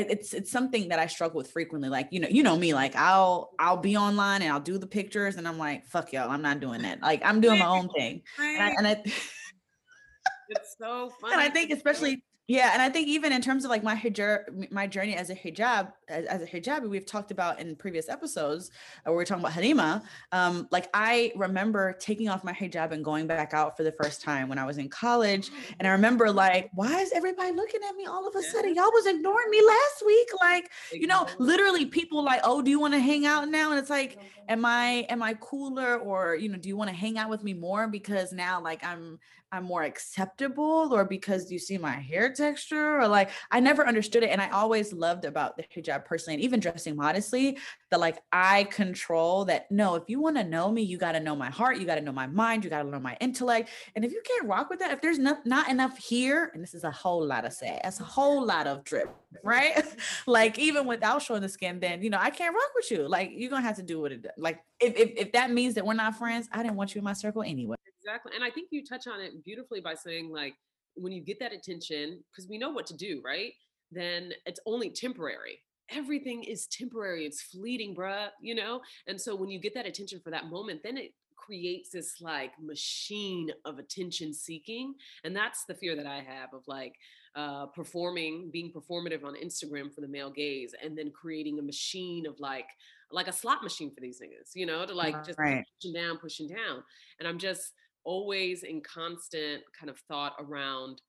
it's 0.01 0.35
it's 0.35 0.51
something 0.51 0.89
that 0.89 0.99
I 0.99 1.07
struggle 1.07 1.39
with 1.39 1.51
frequently. 1.51 1.89
Like, 1.89 2.09
you 2.11 2.21
know, 2.21 2.29
you 2.29 2.43
know 2.43 2.57
me, 2.57 2.75
like 2.75 2.97
I'll 2.97 3.51
I'll 3.59 3.77
be 3.77 3.97
online 3.97 4.43
and 4.43 4.53
I'll 4.53 4.61
do 4.61 4.79
the 4.79 4.87
pictures 4.87 5.37
and 5.37 5.47
I'm 5.47 5.59
like, 5.59 5.87
fuck 5.87 6.13
y'all, 6.13 6.31
I'm 6.31 6.43
not 6.43 6.61
doing 6.61 6.83
that. 6.83 7.01
Like 7.03 7.23
I'm 7.25 7.41
doing 7.41 7.59
my 7.59 7.67
own 7.67 7.89
thing. 7.91 8.23
And 8.39 8.63
I, 8.63 8.69
and 8.77 8.87
I 8.87 9.03
it's 10.49 10.77
so 10.81 11.11
funny. 11.21 11.35
And 11.35 11.43
I 11.43 11.49
think 11.51 11.71
especially 11.71 12.23
yeah, 12.49 12.71
and 12.73 12.81
I 12.81 12.89
think 12.89 13.09
even 13.09 13.31
in 13.31 13.43
terms 13.43 13.67
of 13.67 13.71
like 13.71 13.83
my 13.83 13.95
hijab, 13.95 14.73
my 14.73 14.87
journey 14.87 15.15
as 15.15 15.29
a 15.29 15.35
hijab, 15.35 15.93
as, 16.09 16.25
as 16.25 16.41
a 16.41 16.47
hijabi, 16.47 16.89
we've 16.89 17.05
talked 17.05 17.31
about 17.31 17.61
in 17.61 17.77
previous 17.77 18.09
episodes 18.09 18.71
uh, 19.07 19.11
where 19.11 19.19
we 19.19 19.23
are 19.23 19.27
talking 19.27 19.43
about 19.43 19.53
Halima. 19.53 20.03
Um, 20.33 20.67
like 20.71 20.89
I 20.95 21.31
remember 21.37 21.93
taking 22.01 22.31
off 22.31 22.45
my 22.45 22.55
hijab 22.55 22.93
and 22.93 23.05
going 23.05 23.27
back 23.27 23.53
out 23.53 23.77
for 23.77 23.83
the 23.83 23.93
first 23.93 24.23
time 24.23 24.49
when 24.49 24.59
I 24.59 24.65
was 24.65 24.79
in 24.79 24.89
college, 24.89 25.51
and 25.79 25.87
I 25.87 25.91
remember 25.91 26.33
like, 26.33 26.71
why 26.73 26.99
is 27.01 27.13
everybody 27.13 27.53
looking 27.53 27.83
at 27.87 27.95
me 27.97 28.07
all 28.07 28.27
of 28.27 28.35
a 28.35 28.43
sudden? 28.43 28.75
Y'all 28.75 28.93
was 28.95 29.05
ignoring 29.05 29.51
me 29.51 29.63
last 29.63 30.07
week, 30.07 30.29
like 30.41 30.71
you 30.91 31.07
know, 31.07 31.27
literally 31.39 31.85
people 31.85 32.25
like, 32.25 32.41
oh, 32.45 32.63
do 32.63 32.71
you 32.71 32.81
want 32.81 32.95
to 32.95 33.01
hang 33.01 33.27
out 33.27 33.47
now? 33.51 33.73
And 33.73 33.79
it's 33.79 33.91
like, 33.91 34.19
am 34.49 34.65
I 34.65 35.07
am 35.11 35.23
I 35.23 35.35
cooler 35.35 35.99
or 35.99 36.35
you 36.35 36.49
know, 36.49 36.57
do 36.57 36.71
you 36.71 36.79
want 36.79 36.89
to 36.89 36.97
hang 36.97 37.19
out 37.19 37.29
with 37.29 37.45
me 37.45 37.53
more 37.53 37.89
because 37.89 38.33
now 38.33 38.59
like 38.63 38.83
I'm 38.83 39.19
I'm 39.51 39.65
more 39.65 39.83
acceptable 39.83 40.91
or 40.93 41.05
because 41.05 41.51
you 41.51 41.59
see 41.59 41.79
my 41.79 41.93
hair 41.93 42.33
texture 42.39 43.01
or 43.01 43.09
like 43.09 43.31
I 43.51 43.61
never 43.61 43.87
understood 43.87 44.23
it 44.23 44.31
and 44.31 44.41
I 44.41 44.49
always 44.51 44.93
loved 44.93 45.25
about 45.25 45.57
the 45.57 45.65
hijab 45.65 46.05
personally 46.05 46.35
and 46.35 46.43
even 46.45 46.61
dressing 46.61 46.97
modestly 46.97 47.59
that 47.91 48.01
like 48.01 48.19
I 48.33 48.65
control 48.65 49.45
that 49.47 49.71
no 49.71 49.95
if 49.97 50.05
you 50.09 50.21
want 50.21 50.37
to 50.37 50.45
know 50.45 50.71
me 50.71 50.83
you 50.83 50.97
got 50.99 51.13
to 51.13 51.21
know 51.21 51.37
my 51.37 51.51
heart 51.51 51.79
you 51.79 51.87
got 51.87 51.97
to 51.97 52.01
know 52.01 52.13
my 52.13 52.27
mind 52.27 52.65
you 52.65 52.71
got 52.71 52.83
to 52.83 52.89
know 52.89 53.01
my 53.01 53.17
intellect 53.21 53.71
and 53.95 54.05
if 54.05 54.13
you 54.13 54.23
can't 54.25 54.49
rock 54.49 54.71
with 54.71 54.79
that 54.79 54.91
if 54.91 55.01
there's 55.01 55.19
not 55.19 55.45
not 55.45 55.69
enough 55.69 55.99
here 55.99 56.51
and 56.55 56.63
this 56.63 56.75
is 56.75 56.85
a 56.85 56.91
whole 56.91 57.25
lot 57.27 57.45
of 57.45 57.53
say 57.53 57.79
that's 57.83 58.01
a 58.01 58.05
whole 58.05 58.45
lot 58.45 58.67
of 58.67 58.85
drip 58.85 59.15
right 59.45 59.85
like 60.27 60.59
even 60.59 60.87
without 60.87 61.21
showing 61.21 61.43
the 61.43 61.49
skin 61.49 61.81
then 61.81 62.03
you 62.03 62.11
know 62.11 62.19
I 62.21 62.31
can't 62.31 62.55
rock 62.55 62.71
with 62.75 62.91
you 62.91 63.09
like 63.09 63.31
you're 63.35 63.51
to 63.51 63.61
have 63.61 63.77
to 63.77 63.83
do 63.83 64.01
what 64.01 64.13
it 64.13 64.27
like 64.37 64.61
if, 64.81 64.95
if 64.97 65.13
if 65.17 65.33
that 65.33 65.51
means 65.51 65.75
that 65.75 65.85
we're 65.85 65.95
not 65.95 66.17
friends 66.17 66.49
I 66.53 66.63
didn't 66.63 66.77
want 66.77 66.95
you 66.95 67.01
in 67.01 67.05
my 67.05 67.13
circle 67.13 67.43
anyway 67.43 67.77
exactly. 68.09 68.33
And 68.35 68.45
I 68.45 68.51
think 68.51 68.69
you 68.71 68.85
touch 68.85 69.07
on 69.07 69.21
it 69.21 69.45
beautifully 69.45 69.81
by 69.81 69.95
saying 69.95 70.31
like 70.31 70.55
when 71.01 71.13
you 71.13 71.23
get 71.23 71.39
that 71.41 71.53
attention, 71.53 72.23
because 72.31 72.49
we 72.49 72.59
know 72.59 72.71
what 72.71 72.87
to 72.87 72.97
do, 72.97 73.21
right? 73.25 73.53
Then 73.91 74.33
it's 74.47 74.61
only 74.67 74.91
temporary. 74.91 75.61
Everything 75.91 76.45
is 76.45 76.67
temporary. 76.67 77.25
It's 77.25 77.43
fleeting, 77.43 77.95
bruh, 77.97 78.29
you 78.43 78.55
know? 78.55 78.81
And 79.07 79.19
so 79.21 79.35
when 79.35 79.49
you 79.49 79.59
get 79.59 79.75
that 79.75 79.87
attention 79.87 80.21
for 80.23 80.31
that 80.31 80.51
moment, 80.51 80.83
then 80.83 80.99
it 80.99 81.15
creates 81.35 81.89
this 81.91 82.21
like 82.21 82.53
machine 82.61 83.51
of 83.65 83.79
attention 83.79 84.35
seeking. 84.35 84.95
And 85.25 85.35
that's 85.35 85.65
the 85.65 85.75
fear 85.75 85.97
that 85.97 86.05
I 86.05 86.17
have 86.17 86.53
of 86.53 86.63
like 86.67 86.95
uh, 87.35 87.67
performing, 87.67 88.51
being 88.53 88.71
performative 88.71 89.25
on 89.25 89.35
Instagram 89.35 89.95
for 89.95 90.03
the 90.03 90.09
male 90.09 90.31
gaze, 90.31 90.75
and 90.83 90.99
then 90.99 91.11
creating 91.11 91.59
a 91.59 91.63
machine 91.63 92.27
of 92.27 92.39
like, 92.39 92.69
like 93.11 93.29
a 93.29 93.33
slot 93.33 93.63
machine 93.63 93.91
for 93.95 94.03
these 94.03 94.21
niggas, 94.21 94.51
you 94.55 94.67
know, 94.67 94.85
to 94.85 94.93
like 94.93 95.25
just 95.25 95.39
right. 95.39 95.65
pushing 95.81 95.95
down, 95.95 96.19
pushing 96.19 96.49
down. 96.49 96.85
And 97.19 97.27
I'm 97.27 97.39
just, 97.39 97.73
always 98.05 98.63
in 98.63 98.81
constant 98.81 99.63
kind 99.79 99.91
of 99.91 99.99
thought 100.09 100.35
around 100.41 101.01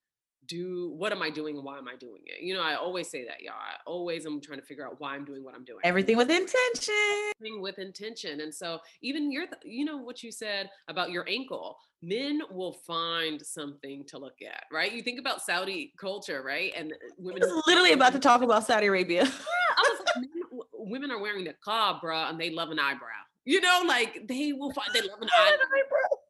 do 0.47 0.93
what 0.97 1.11
am 1.11 1.21
I 1.21 1.29
doing 1.29 1.55
and 1.55 1.63
why 1.63 1.77
am 1.77 1.87
I 1.87 1.95
doing 1.95 2.21
it? 2.25 2.41
You 2.41 2.53
know, 2.53 2.61
I 2.61 2.75
always 2.75 3.09
say 3.09 3.23
that, 3.25 3.41
y'all. 3.41 3.53
I 3.53 3.75
always 3.85 4.25
am 4.25 4.41
trying 4.41 4.59
to 4.59 4.65
figure 4.65 4.85
out 4.85 4.95
why 4.99 5.13
I'm 5.13 5.25
doing 5.25 5.43
what 5.43 5.55
I'm 5.55 5.63
doing. 5.63 5.79
Everything 5.83 6.17
with 6.17 6.29
intention. 6.29 6.93
Everything 7.37 7.61
with 7.61 7.77
intention. 7.77 8.41
And 8.41 8.53
so 8.53 8.79
even 9.01 9.31
your 9.31 9.45
you 9.63 9.85
know 9.85 9.97
what 9.97 10.23
you 10.23 10.31
said 10.31 10.69
about 10.87 11.11
your 11.11 11.27
ankle, 11.29 11.77
men 12.01 12.41
will 12.51 12.73
find 12.73 13.41
something 13.41 14.03
to 14.07 14.17
look 14.17 14.37
at, 14.45 14.63
right? 14.71 14.91
You 14.91 15.03
think 15.03 15.19
about 15.19 15.41
Saudi 15.41 15.93
culture, 15.99 16.41
right? 16.41 16.73
And 16.75 16.93
uh, 16.93 16.95
women 17.17 17.43
I 17.43 17.47
was 17.47 17.63
literally 17.67 17.93
about 17.93 18.13
to 18.13 18.19
talk 18.19 18.41
about 18.41 18.65
Saudi 18.65 18.87
Arabia. 18.87 19.23
yeah, 19.23 19.31
I 19.77 19.89
was 19.89 19.99
like, 19.99 20.15
men, 20.17 20.59
women 20.73 21.11
are 21.11 21.21
wearing 21.21 21.45
the 21.45 21.55
car, 21.63 21.99
bro, 22.01 22.25
and 22.25 22.39
they 22.39 22.49
love 22.49 22.69
an 22.69 22.79
eyebrow. 22.79 23.07
You 23.45 23.61
know, 23.61 23.83
like 23.85 24.27
they 24.27 24.53
will 24.53 24.71
find 24.73 24.87
they 24.93 25.01
love 25.01 25.21
an 25.21 25.29
eyebrow. 25.37 25.57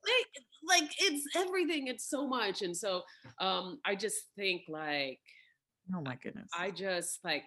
They, 0.05 0.41
like 0.69 0.89
it's 0.99 1.25
everything 1.35 1.87
it's 1.87 2.09
so 2.09 2.27
much 2.27 2.61
and 2.61 2.75
so 2.75 3.01
um 3.39 3.79
i 3.85 3.95
just 3.95 4.17
think 4.35 4.61
like 4.69 5.19
oh 5.95 6.01
my 6.01 6.15
goodness. 6.21 6.49
I 6.57 6.71
just 6.71 7.19
like 7.23 7.43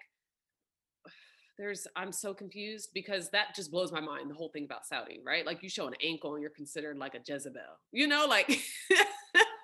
there's 1.58 1.86
i'm 1.96 2.12
so 2.12 2.34
confused 2.34 2.90
because 2.94 3.30
that 3.30 3.54
just 3.54 3.70
blows 3.70 3.92
my 3.92 4.00
mind 4.00 4.30
the 4.30 4.34
whole 4.34 4.48
thing 4.48 4.64
about 4.64 4.86
saudi 4.86 5.20
right? 5.24 5.46
Like 5.46 5.62
you 5.62 5.68
show 5.68 5.86
an 5.86 5.94
ankle 6.02 6.34
and 6.34 6.42
you're 6.42 6.50
considered 6.50 6.98
like 6.98 7.14
a 7.14 7.20
jezebel 7.24 7.62
you 7.92 8.06
know 8.06 8.26
like 8.26 8.60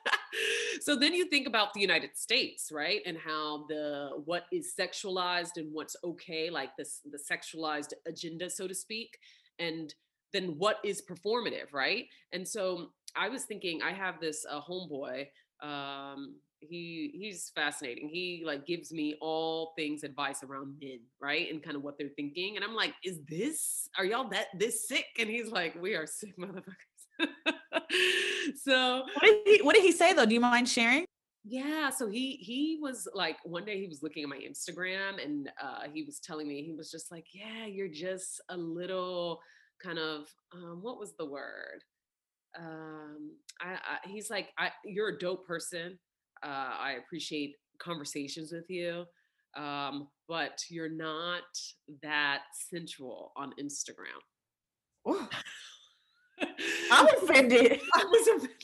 so 0.81 0.95
then 0.95 1.15
you 1.15 1.27
think 1.27 1.47
about 1.47 1.73
the 1.75 1.81
united 1.81 2.17
states 2.17 2.71
right? 2.71 3.00
And 3.07 3.17
how 3.17 3.65
the 3.69 4.11
what 4.25 4.45
is 4.53 4.75
sexualized 4.79 5.57
and 5.57 5.69
what's 5.73 5.97
okay 6.05 6.50
like 6.50 6.71
this 6.77 7.00
the 7.11 7.19
sexualized 7.19 7.95
agenda 8.07 8.50
so 8.50 8.69
to 8.69 8.75
speak 8.75 9.19
and 9.59 9.95
then 10.33 10.55
what 10.59 10.77
is 10.85 11.03
performative 11.03 11.73
right? 11.73 12.05
And 12.33 12.47
so 12.47 12.91
I 13.19 13.29
was 13.29 13.45
thinking 13.45 13.83
I 13.83 13.93
have 13.93 14.21
this 14.21 14.47
uh, 14.49 14.61
homeboy. 14.61 15.27
Um, 15.61 16.37
he 16.61 17.13
he's 17.15 17.51
fascinating. 17.55 18.09
He 18.09 18.43
like 18.45 18.67
gives 18.67 18.93
me 18.93 19.17
all 19.21 19.73
things 19.77 20.03
advice 20.03 20.43
around 20.43 20.77
men, 20.81 21.01
right, 21.21 21.51
and 21.51 21.63
kind 21.63 21.77
of 21.77 21.83
what 21.83 21.99
they're 21.99 22.09
thinking. 22.17 22.57
And 22.57 22.65
I'm 22.65 22.75
like, 22.75 22.95
is 23.05 23.21
this? 23.29 23.89
Are 23.99 24.05
y'all 24.05 24.29
that 24.31 24.47
this 24.57 24.89
sick? 24.89 25.07
And 25.19 25.29
he's 25.29 25.51
like, 25.51 25.81
we 25.81 25.95
are 25.95 26.07
sick 26.07 26.35
motherfuckers. 26.39 27.29
so 28.63 29.03
what 29.15 29.23
did, 29.23 29.37
he, 29.47 29.63
what 29.63 29.75
did 29.75 29.85
he 29.85 29.93
say 29.93 30.13
though? 30.13 30.27
Do 30.27 30.35
you 30.35 30.41
mind 30.41 30.69
sharing? 30.69 31.05
Yeah, 31.45 31.91
so 31.91 32.09
he 32.09 32.33
he 32.33 32.79
was 32.81 33.09
like 33.15 33.37
one 33.45 33.65
day 33.65 33.81
he 33.81 33.87
was 33.87 34.03
looking 34.03 34.23
at 34.23 34.29
my 34.29 34.39
Instagram 34.39 35.25
and 35.25 35.51
uh, 35.63 35.85
he 35.93 36.03
was 36.03 36.19
telling 36.19 36.47
me 36.47 36.63
he 36.63 36.75
was 36.75 36.91
just 36.91 37.11
like, 37.11 37.27
yeah, 37.33 37.67
you're 37.67 37.89
just 37.89 38.41
a 38.49 38.57
little 38.57 39.41
kind 39.83 39.99
of 39.99 40.27
um, 40.53 40.81
what 40.83 40.99
was 40.99 41.15
the 41.17 41.25
word? 41.25 41.83
Um, 42.59 43.33
I, 43.61 43.73
I, 43.75 44.09
he's 44.09 44.31
like, 44.31 44.49
I, 44.59 44.71
you're 44.85 45.09
a 45.11 45.19
dope 45.19 45.47
person. 45.47 45.99
Uh, 46.43 46.47
I 46.49 46.97
appreciate 47.05 47.57
conversations 47.78 48.52
with 48.52 48.69
you. 48.71 49.05
um, 49.57 50.09
but 50.28 50.62
you're 50.69 50.90
not 50.90 51.43
that 52.02 52.43
sensual 52.71 53.33
on 53.37 53.52
Instagram. 53.61 54.21
I'm 56.93 57.07
offended. 57.23 57.81
I 57.95 58.05
was 58.05 58.28
offended. 58.28 58.57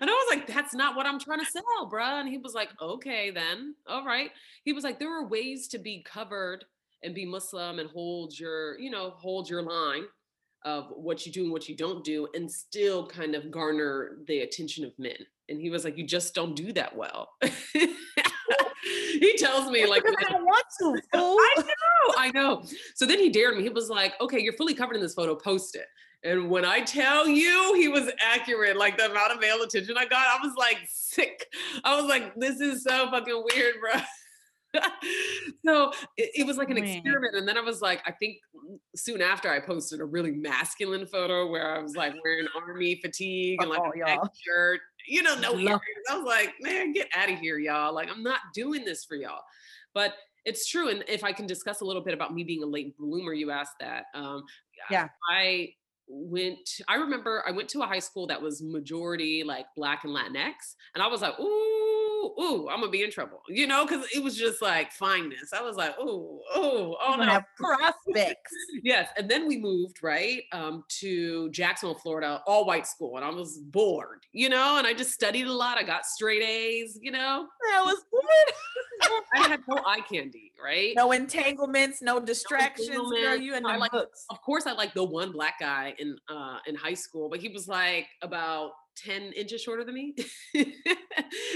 And 0.00 0.10
I 0.10 0.12
was 0.12 0.36
like, 0.36 0.46
that's 0.48 0.74
not 0.74 0.96
what 0.96 1.06
I'm 1.06 1.18
trying 1.20 1.38
to 1.40 1.46
sell, 1.46 1.90
bruh. 1.90 2.20
And 2.20 2.28
he 2.28 2.38
was 2.38 2.54
like, 2.54 2.70
okay, 2.82 3.30
then. 3.30 3.74
All 3.86 4.04
right. 4.04 4.30
He 4.64 4.72
was 4.72 4.84
like, 4.84 4.98
there 4.98 5.16
are 5.16 5.26
ways 5.26 5.68
to 5.68 5.78
be 5.78 6.02
covered 6.04 6.64
and 7.02 7.14
be 7.14 7.24
Muslim 7.24 7.78
and 7.78 7.88
hold 7.90 8.38
your, 8.38 8.78
you 8.80 8.90
know, 8.90 9.10
hold 9.10 9.48
your 9.48 9.62
line 9.62 10.04
of 10.64 10.86
what 10.96 11.26
you 11.26 11.32
do 11.32 11.42
and 11.44 11.52
what 11.52 11.68
you 11.68 11.76
don't 11.76 12.02
do 12.04 12.26
and 12.34 12.50
still 12.50 13.06
kind 13.06 13.34
of 13.34 13.50
garner 13.50 14.18
the 14.26 14.40
attention 14.40 14.84
of 14.84 14.92
men. 14.98 15.16
And 15.48 15.60
he 15.60 15.70
was 15.70 15.84
like, 15.84 15.98
you 15.98 16.06
just 16.06 16.34
don't 16.34 16.56
do 16.56 16.72
that 16.72 16.96
well. 16.96 17.30
he 17.42 19.36
tells 19.36 19.70
me 19.70 19.86
like 19.86 20.02
I 20.06 20.30
don't 20.30 20.44
want 20.44 20.64
to. 20.80 21.02
Fool. 21.12 21.36
I 21.38 21.54
know, 21.58 22.14
I 22.16 22.30
know. 22.30 22.64
So 22.94 23.04
then 23.06 23.18
he 23.18 23.30
dared 23.30 23.56
me. 23.56 23.62
He 23.62 23.68
was 23.68 23.90
like, 23.90 24.14
okay, 24.20 24.40
you're 24.40 24.54
fully 24.54 24.74
covered 24.74 24.96
in 24.96 25.02
this 25.02 25.14
photo, 25.14 25.34
post 25.34 25.76
it. 25.76 25.86
And 26.24 26.48
when 26.48 26.64
I 26.64 26.80
tell 26.80 27.28
you 27.28 27.74
he 27.74 27.88
was 27.88 28.10
accurate, 28.20 28.78
like 28.78 28.96
the 28.96 29.10
amount 29.10 29.32
of 29.32 29.40
male 29.40 29.62
attention 29.62 29.96
I 29.98 30.06
got, 30.06 30.26
I 30.26 30.38
was 30.42 30.54
like 30.56 30.78
sick. 30.88 31.46
I 31.84 32.00
was 32.00 32.06
like, 32.06 32.34
this 32.36 32.60
is 32.60 32.82
so 32.82 33.10
fucking 33.10 33.44
weird, 33.52 33.74
bro. 33.80 34.00
so 35.64 35.92
it, 36.16 36.30
it, 36.34 36.46
was 36.46 36.56
like 36.56 36.70
an 36.70 36.78
experiment. 36.78 37.36
And 37.36 37.46
then 37.46 37.56
I 37.56 37.60
was 37.60 37.80
like, 37.80 38.02
I 38.06 38.12
think 38.12 38.38
soon 38.94 39.22
after 39.22 39.50
I 39.50 39.60
posted 39.60 40.00
a 40.00 40.04
really 40.04 40.32
masculine 40.32 41.06
photo 41.06 41.48
where 41.50 41.76
I 41.76 41.80
was 41.80 41.96
like 41.96 42.14
wearing 42.24 42.46
army 42.56 42.98
fatigue 43.00 43.60
and 43.60 43.70
like 43.70 43.80
oh, 43.80 43.92
a 43.92 44.28
shirt, 44.42 44.80
you 45.06 45.22
know, 45.22 45.34
no 45.36 45.58
earrings. 45.58 45.82
I 46.10 46.16
was 46.16 46.26
like, 46.26 46.54
man, 46.60 46.92
get 46.92 47.08
out 47.16 47.30
of 47.30 47.38
here, 47.38 47.58
y'all. 47.58 47.94
Like, 47.94 48.08
I'm 48.10 48.22
not 48.22 48.40
doing 48.54 48.84
this 48.84 49.04
for 49.04 49.16
y'all. 49.16 49.42
But 49.92 50.14
it's 50.44 50.68
true. 50.68 50.88
And 50.88 51.04
if 51.08 51.24
I 51.24 51.32
can 51.32 51.46
discuss 51.46 51.80
a 51.80 51.84
little 51.84 52.02
bit 52.02 52.14
about 52.14 52.34
me 52.34 52.44
being 52.44 52.62
a 52.62 52.66
late 52.66 52.96
bloomer, 52.98 53.32
you 53.32 53.50
asked 53.50 53.78
that. 53.80 54.04
Um, 54.14 54.44
yeah. 54.90 55.08
I 55.30 55.70
went 56.06 56.68
i 56.86 56.96
remember 56.96 57.42
i 57.46 57.50
went 57.50 57.66
to 57.66 57.80
a 57.80 57.86
high 57.86 57.98
school 57.98 58.26
that 58.26 58.40
was 58.40 58.62
majority 58.62 59.42
like 59.42 59.64
black 59.74 60.04
and 60.04 60.14
latinx 60.14 60.74
and 60.94 61.02
i 61.02 61.06
was 61.06 61.22
like 61.22 61.32
ooh 61.40 61.93
ooh 62.40 62.68
i'm 62.68 62.80
gonna 62.80 62.90
be 62.90 63.02
in 63.02 63.10
trouble 63.10 63.40
you 63.48 63.66
know 63.66 63.84
because 63.86 64.06
it 64.14 64.22
was 64.22 64.36
just 64.36 64.62
like 64.62 64.92
fineness 64.92 65.52
i 65.52 65.60
was 65.60 65.76
like 65.76 65.98
ooh 66.00 66.40
ooh 66.56 66.96
oh 67.00 67.16
no 67.18 67.40
prospects 67.56 68.52
yes 68.82 69.08
and 69.16 69.28
then 69.28 69.46
we 69.46 69.58
moved 69.58 70.02
right 70.02 70.42
um, 70.52 70.84
to 70.88 71.50
jacksonville 71.50 71.98
florida 71.98 72.42
all 72.46 72.66
white 72.66 72.86
school 72.86 73.16
and 73.16 73.24
i 73.24 73.30
was 73.30 73.58
bored 73.58 74.20
you 74.32 74.48
know 74.48 74.78
and 74.78 74.86
i 74.86 74.92
just 74.92 75.12
studied 75.12 75.46
a 75.46 75.52
lot 75.52 75.78
i 75.78 75.82
got 75.82 76.06
straight 76.06 76.42
a's 76.42 76.98
you 77.00 77.10
know 77.10 77.46
that 77.70 77.82
was 77.84 78.04
good 78.10 78.54
I 79.34 79.48
had 79.48 79.60
no 79.68 79.80
eye 79.84 80.00
candy, 80.00 80.52
right? 80.62 80.92
No 80.96 81.12
entanglements, 81.12 82.02
no 82.02 82.20
distractions. 82.20 82.90
No 82.90 83.10
girl, 83.10 83.36
you 83.36 83.54
and 83.54 83.64
the 83.64 83.70
like, 83.70 83.90
books. 83.90 84.24
Of 84.30 84.40
course, 84.42 84.66
I 84.66 84.72
like 84.72 84.94
the 84.94 85.04
one 85.04 85.32
black 85.32 85.58
guy 85.60 85.94
in 85.98 86.16
uh 86.28 86.58
in 86.66 86.74
high 86.74 86.94
school, 86.94 87.28
but 87.28 87.40
he 87.40 87.48
was 87.48 87.68
like 87.68 88.06
about 88.22 88.72
10 88.96 89.32
inches 89.32 89.62
shorter 89.62 89.84
than 89.84 89.94
me. 89.94 90.14
and 90.54 90.72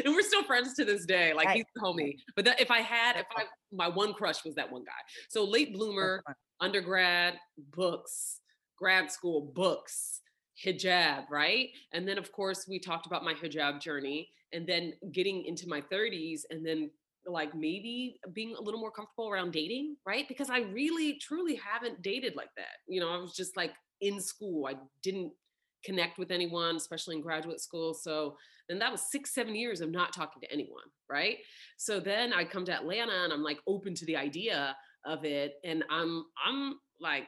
we're 0.07 0.23
still 0.23 0.45
friends 0.45 0.75
to 0.75 0.85
this 0.85 1.07
day. 1.07 1.33
Like 1.35 1.51
he's 1.51 1.65
the 1.75 1.81
homie. 1.81 2.17
But 2.37 2.45
that, 2.47 2.61
if 2.61 2.71
I 2.71 2.81
had, 2.81 3.17
if 3.17 3.27
I 3.37 3.45
my 3.73 3.89
one 3.89 4.15
crush 4.15 4.45
was 4.45 4.55
that 4.57 4.71
one 4.71 4.85
guy. 4.85 4.93
So 5.29 5.45
late 5.45 5.73
bloomer, 5.73 6.23
undergrad, 6.61 7.35
books, 7.73 8.41
grad 8.79 9.11
school, 9.11 9.53
books 9.55 10.21
hijab, 10.65 11.25
right? 11.31 11.71
And 11.93 12.07
then, 12.07 12.19
of 12.19 12.33
course, 12.33 12.67
we 12.69 12.79
talked 12.79 13.07
about 13.07 13.25
my 13.25 13.35
hijab 13.35 13.81
journey 13.81 14.29
and 14.53 14.67
then 14.67 14.93
getting 15.13 15.45
into 15.45 15.69
my 15.69 15.81
30s 15.93 16.41
and 16.51 16.67
then 16.67 16.91
like 17.27 17.55
maybe 17.55 18.19
being 18.33 18.55
a 18.57 18.61
little 18.61 18.81
more 18.81 18.91
comfortable 18.91 19.29
around 19.29 19.53
dating, 19.53 19.97
right? 20.07 20.27
Because 20.29 20.51
I 20.51 20.61
really 20.61 21.19
truly 21.21 21.57
haven't 21.57 22.03
dated 22.03 22.35
like 22.37 22.49
that. 22.57 22.79
You 22.89 23.01
know, 23.01 23.13
I 23.13 23.19
was 23.19 23.35
just 23.35 23.57
like 23.57 23.73
in 24.01 24.21
school. 24.21 24.67
I 24.67 24.75
didn't 25.03 25.33
connect 25.85 26.19
with 26.19 26.31
anyone, 26.31 26.77
especially 26.77 27.17
in 27.17 27.23
graduate 27.23 27.61
school. 27.61 27.95
So 27.95 28.37
then 28.69 28.79
that 28.81 28.93
was 28.93 29.11
six, 29.11 29.35
seven 29.35 29.55
years 29.55 29.81
of 29.81 29.91
not 29.91 30.13
talking 30.13 30.41
to 30.43 30.53
anyone, 30.53 30.85
right? 31.09 31.39
So 31.77 32.01
then 32.01 32.33
I 32.33 32.45
come 32.45 32.65
to 32.67 32.73
Atlanta 32.73 33.25
and 33.25 33.33
I'm 33.33 33.43
like 33.43 33.59
open 33.67 33.95
to 33.95 34.07
the 34.07 34.17
idea 34.17 34.77
of 35.05 35.25
it. 35.25 35.55
And 35.65 35.85
I'm 35.91 36.25
I'm 36.45 36.75
like 37.01 37.25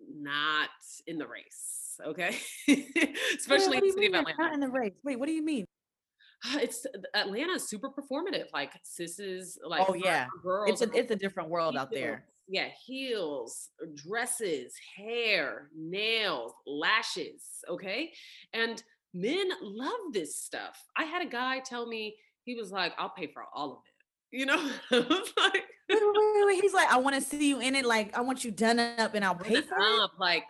not 0.00 0.70
in 1.06 1.18
the 1.18 1.26
race. 1.26 2.00
Okay. 2.04 2.36
especially 3.36 3.78
Wait, 3.78 3.82
in 3.82 3.86
the 3.86 3.92
city 3.92 4.06
of 4.06 4.14
Atlanta. 4.14 4.36
Not 4.38 4.54
in 4.54 4.60
the 4.60 4.68
race. 4.68 4.92
Wait, 5.04 5.18
what 5.18 5.26
do 5.26 5.32
you 5.32 5.44
mean? 5.44 5.64
Uh, 6.46 6.58
it's 6.62 6.86
Atlanta 7.14 7.54
is 7.54 7.68
super 7.68 7.90
performative. 7.90 8.44
Like 8.52 8.70
sis 8.84 9.18
is 9.18 9.58
like 9.66 9.88
oh 9.88 9.94
yeah, 9.94 10.26
girls. 10.42 10.70
It's 10.70 10.82
a 10.82 10.96
it's 10.96 11.10
a 11.10 11.16
different 11.16 11.48
world 11.50 11.76
out 11.76 11.90
there. 11.90 12.24
Yeah, 12.48 12.68
heels, 12.86 13.68
dresses, 13.94 14.74
hair, 14.96 15.68
nails, 15.76 16.52
lashes. 16.66 17.44
Okay, 17.68 18.10
and 18.52 18.82
men 19.12 19.48
love 19.60 20.12
this 20.12 20.36
stuff. 20.36 20.82
I 20.96 21.04
had 21.04 21.22
a 21.22 21.28
guy 21.28 21.60
tell 21.60 21.86
me 21.86 22.16
he 22.44 22.54
was 22.54 22.72
like, 22.72 22.92
"I'll 22.98 23.10
pay 23.10 23.26
for 23.26 23.44
all 23.54 23.72
of 23.72 23.78
it." 23.86 24.38
You 24.38 24.46
know, 24.46 24.56
like. 24.90 25.64
Wait, 25.90 26.02
wait, 26.02 26.46
wait, 26.46 26.60
He's 26.60 26.74
like, 26.74 26.92
I 26.92 26.98
want 26.98 27.16
to 27.16 27.22
see 27.22 27.48
you 27.48 27.60
in 27.60 27.74
it. 27.74 27.86
Like, 27.86 28.14
I 28.16 28.20
want 28.20 28.44
you 28.44 28.50
done 28.50 28.78
up, 28.78 29.14
and 29.14 29.24
I'll 29.24 29.34
pay 29.34 29.62
for 29.62 29.74
up. 29.74 30.12
it. 30.14 30.20
Like, 30.20 30.44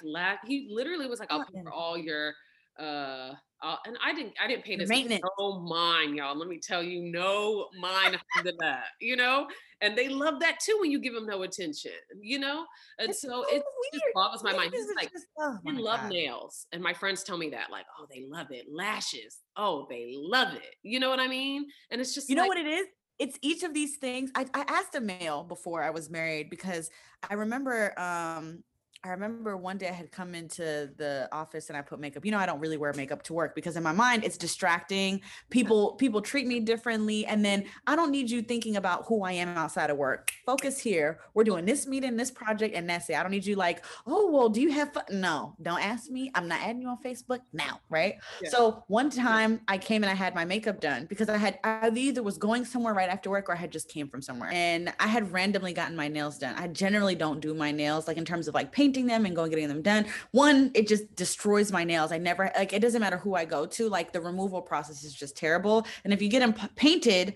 he 0.47 0.69
literally 0.71 1.07
was 1.07 1.21
like, 1.21 1.31
"I'll 1.31 1.45
pay 1.45 1.63
for 1.63 1.73
all 1.73 1.97
your 1.97 2.35
uh 2.79 3.35
uh, 3.61 3.77
and 3.87 3.97
I 4.05 4.15
didn't 4.15 4.35
I 4.43 4.47
didn't 4.47 4.65
pay 4.65 4.77
this 4.77 4.89
maintenance. 4.89 5.23
no 5.39 5.61
mind, 5.61 6.17
y'all. 6.17 6.37
Let 6.39 6.49
me 6.49 6.59
tell 6.59 6.83
you, 6.83 7.11
no 7.11 7.69
mind 7.81 8.17
that, 8.61 8.85
you 9.01 9.17
know. 9.17 9.49
And 9.81 9.97
they 9.97 10.09
love 10.09 10.41
that 10.41 10.59
too 10.61 10.77
when 10.81 10.91
you 10.91 11.01
give 11.01 11.15
them 11.15 11.27
no 11.27 11.43
attention, 11.43 11.93
you 12.21 12.39
know. 12.39 12.65
And 12.99 13.11
it's 13.11 13.23
so, 13.23 13.29
so 13.29 13.45
it 13.51 13.63
just 13.93 14.05
boggles 14.15 14.45
my 14.45 14.53
mind. 14.53 14.73
He's 14.73 14.87
like, 14.97 15.11
just, 15.13 15.27
oh 15.39 15.59
love 15.65 16.01
God. 16.01 16.13
nails, 16.13 16.67
and 16.73 16.83
my 16.83 16.93
friends 16.93 17.25
tell 17.25 17.37
me 17.39 17.51
that, 17.51 17.71
like, 17.71 17.87
oh, 17.99 18.07
they 18.13 18.25
love 18.29 18.49
it. 18.51 18.67
Lashes, 18.71 19.39
oh, 19.57 19.87
they 19.91 20.13
love 20.17 20.55
it. 20.55 20.77
You 20.83 21.01
know 21.01 21.11
what 21.11 21.21
I 21.21 21.29
mean? 21.29 21.67
And 21.91 22.01
it's 22.01 22.15
just 22.15 22.29
you 22.29 22.37
like, 22.37 22.45
know 22.45 22.49
what 22.49 22.59
it 22.59 22.67
is. 22.67 22.87
It's 23.19 23.39
each 23.43 23.65
of 23.65 23.75
these 23.75 23.97
things. 23.97 24.31
I, 24.37 24.47
I 24.55 24.65
asked 24.69 24.95
a 24.95 25.01
male 25.01 25.43
before 25.43 25.83
I 25.83 25.91
was 25.91 26.09
married 26.09 26.51
because 26.51 26.91
I 27.29 27.35
remember 27.35 27.99
um 27.99 28.63
I 29.05 29.11
remember 29.11 29.57
one 29.57 29.79
day 29.79 29.89
I 29.89 29.93
had 29.93 30.11
come 30.11 30.35
into 30.35 30.91
the 30.97 31.29
office 31.31 31.69
and 31.69 31.77
I 31.77 31.83
put 31.83 32.01
makeup. 32.01 32.25
You 32.25 32.33
know, 32.33 32.39
I 32.39 32.47
don't 32.47 32.59
really 32.59 32.77
wear 32.77 32.93
makeup 32.95 33.23
to 33.25 33.33
work 33.33 33.55
because 33.55 33.77
in 33.77 33.83
my 33.85 33.93
mind 33.93 34.25
it's 34.25 34.37
distracting. 34.37 35.21
People 35.51 35.93
people 35.93 36.21
treat 36.21 36.49
me 36.49 36.59
differently 36.59 37.25
and 37.25 37.45
then 37.45 37.65
I 37.87 37.95
don't 37.95 38.11
need 38.11 38.29
you 38.29 38.43
thinking 38.43 38.77
about 38.77 39.05
who 39.07 39.23
I 39.23 39.33
am 39.33 39.51
outside 39.51 39.91
of 39.91 39.99
work. 39.99 40.33
Focus 40.45 40.81
here. 40.81 41.21
We're 41.35 41.45
doing 41.45 41.65
this 41.65 41.87
meeting, 41.87 42.17
this 42.17 42.33
project 42.33 42.75
and 42.75 42.91
that's 42.91 43.09
it. 43.09 43.15
I 43.15 43.23
don't 43.23 43.31
need 43.31 43.47
you 43.47 43.55
like, 43.55 43.85
"Oh, 44.05 44.33
well, 44.33 44.49
do 44.49 44.61
you 44.61 44.73
have 44.73 44.93
fun?" 44.93 45.05
No, 45.11 45.55
don't 45.63 45.81
ask 45.81 46.11
me. 46.11 46.33
I'm 46.35 46.49
not 46.49 46.61
adding 46.61 46.83
you 46.83 46.89
on 46.89 46.99
Facebook 47.01 47.41
now, 47.53 47.81
right? 47.91 48.17
Yeah. 48.43 48.51
So, 48.51 48.83
one 48.89 49.11
time 49.11 49.61
I 49.69 49.79
came 49.79 50.03
and 50.03 50.11
I 50.11 50.15
had 50.15 50.35
my 50.35 50.45
makeup 50.45 50.81
done 50.81 51.07
because 51.07 51.29
I 51.29 51.37
had 51.37 51.61
I 51.63 51.91
either 51.95 52.25
was 52.25 52.37
going 52.37 52.65
somewhere 52.65 52.95
right 52.95 53.09
after 53.09 53.31
work 53.31 53.49
or 53.49 53.53
I 53.53 53.59
had 53.59 53.71
just 53.71 53.89
came 53.89 54.09
from 54.09 54.23
somewhere. 54.23 54.51
And 54.53 54.93
I 54.99 55.07
had 55.07 55.33
randomly 55.33 55.73
gotten 55.73 55.95
my 55.95 56.09
nails 56.09 56.39
done. 56.39 56.57
I 56.57 56.67
generally 56.67 57.15
don't 57.15 57.39
do 57.39 57.55
my 57.55 57.71
nails 57.71 58.09
like 58.09 58.17
in 58.17 58.25
terms 58.25 58.49
of 58.49 58.55
like 58.55 58.73
paint 58.73 58.88
painting 58.89 59.07
them 59.07 59.27
and 59.27 59.37
going 59.37 59.51
getting 59.51 59.69
them 59.69 59.83
done. 59.83 60.07
One, 60.31 60.71
it 60.75 60.89
just 60.89 61.15
destroys 61.15 61.71
my 61.71 61.85
nails. 61.85 62.11
I 62.11 62.19
never 62.19 62.51
like 62.57 62.73
it 62.73 62.81
doesn't 62.81 63.01
matter 63.01 63.19
who 63.19 63.35
I 63.35 63.45
go 63.45 63.67
to, 63.67 63.89
like 63.89 64.13
the 64.13 64.21
removal 64.21 64.63
process 64.63 65.05
is 65.05 65.15
just 65.15 65.37
terrible. 65.37 65.87
And 66.05 66.13
if 66.13 66.23
you 66.23 66.29
get 66.29 66.41
them 66.41 66.55
painted, 66.75 67.35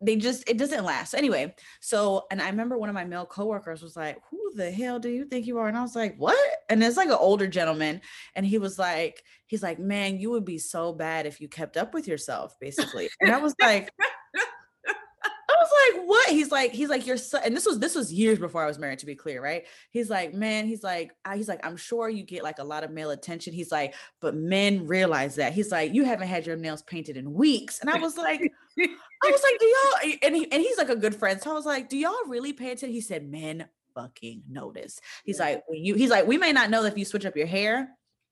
they 0.00 0.16
just 0.16 0.48
it 0.48 0.58
doesn't 0.58 0.84
last 0.84 1.14
anyway 1.14 1.54
so 1.80 2.26
and 2.30 2.42
i 2.42 2.50
remember 2.50 2.76
one 2.76 2.90
of 2.90 2.94
my 2.94 3.04
male 3.04 3.24
coworkers 3.24 3.80
was 3.80 3.96
like 3.96 4.18
who 4.30 4.52
the 4.54 4.70
hell 4.70 4.98
do 4.98 5.08
you 5.08 5.24
think 5.24 5.46
you 5.46 5.56
are 5.56 5.68
and 5.68 5.78
i 5.78 5.80
was 5.80 5.96
like 5.96 6.14
what 6.18 6.36
and 6.68 6.84
it's 6.84 6.98
like 6.98 7.08
an 7.08 7.16
older 7.18 7.46
gentleman 7.46 7.98
and 8.34 8.44
he 8.44 8.58
was 8.58 8.78
like 8.78 9.24
he's 9.46 9.62
like 9.62 9.78
man 9.78 10.20
you 10.20 10.28
would 10.28 10.44
be 10.44 10.58
so 10.58 10.92
bad 10.92 11.24
if 11.24 11.40
you 11.40 11.48
kept 11.48 11.78
up 11.78 11.94
with 11.94 12.06
yourself 12.06 12.54
basically 12.60 13.08
and 13.22 13.32
i 13.32 13.38
was 13.38 13.54
like 13.58 13.88
like, 15.92 16.06
what? 16.06 16.28
He's 16.30 16.50
like, 16.50 16.72
he's 16.72 16.88
like, 16.88 17.06
you're 17.06 17.16
so, 17.16 17.38
and 17.38 17.56
this 17.56 17.66
was 17.66 17.78
this 17.78 17.94
was 17.94 18.12
years 18.12 18.38
before 18.38 18.62
I 18.62 18.66
was 18.66 18.78
married, 18.78 18.98
to 19.00 19.06
be 19.06 19.14
clear, 19.14 19.42
right? 19.42 19.64
He's 19.90 20.10
like, 20.10 20.34
man, 20.34 20.66
he's 20.66 20.82
like, 20.82 21.12
he's 21.34 21.48
like, 21.48 21.64
I'm 21.64 21.76
sure 21.76 22.08
you 22.08 22.22
get 22.22 22.42
like 22.42 22.58
a 22.58 22.64
lot 22.64 22.84
of 22.84 22.90
male 22.90 23.10
attention. 23.10 23.52
He's 23.52 23.72
like, 23.72 23.94
but 24.20 24.34
men 24.34 24.86
realize 24.86 25.36
that. 25.36 25.52
He's 25.52 25.70
like, 25.70 25.94
you 25.94 26.04
haven't 26.04 26.28
had 26.28 26.46
your 26.46 26.56
nails 26.56 26.82
painted 26.82 27.16
in 27.16 27.32
weeks. 27.32 27.80
And 27.80 27.90
I 27.90 27.98
was 27.98 28.16
like, 28.16 28.40
I 28.78 29.30
was 29.30 29.42
like, 29.42 29.58
do 29.58 29.66
y'all 29.66 30.18
and 30.22 30.36
he 30.36 30.52
and 30.52 30.62
he's 30.62 30.78
like 30.78 30.90
a 30.90 30.96
good 30.96 31.14
friend. 31.14 31.40
So 31.40 31.50
I 31.50 31.54
was 31.54 31.66
like, 31.66 31.88
do 31.88 31.96
y'all 31.96 32.14
really 32.26 32.52
pay 32.52 32.66
attention? 32.66 32.90
He 32.90 33.00
said, 33.00 33.28
men 33.28 33.66
fucking 33.94 34.42
notice. 34.48 35.00
He's 35.24 35.38
yeah. 35.38 35.46
like, 35.46 35.62
when 35.68 35.84
you 35.84 35.94
he's 35.94 36.10
like, 36.10 36.26
we 36.26 36.38
may 36.38 36.52
not 36.52 36.70
know 36.70 36.84
if 36.84 36.98
you 36.98 37.04
switch 37.04 37.26
up 37.26 37.36
your 37.36 37.46
hair, 37.46 37.90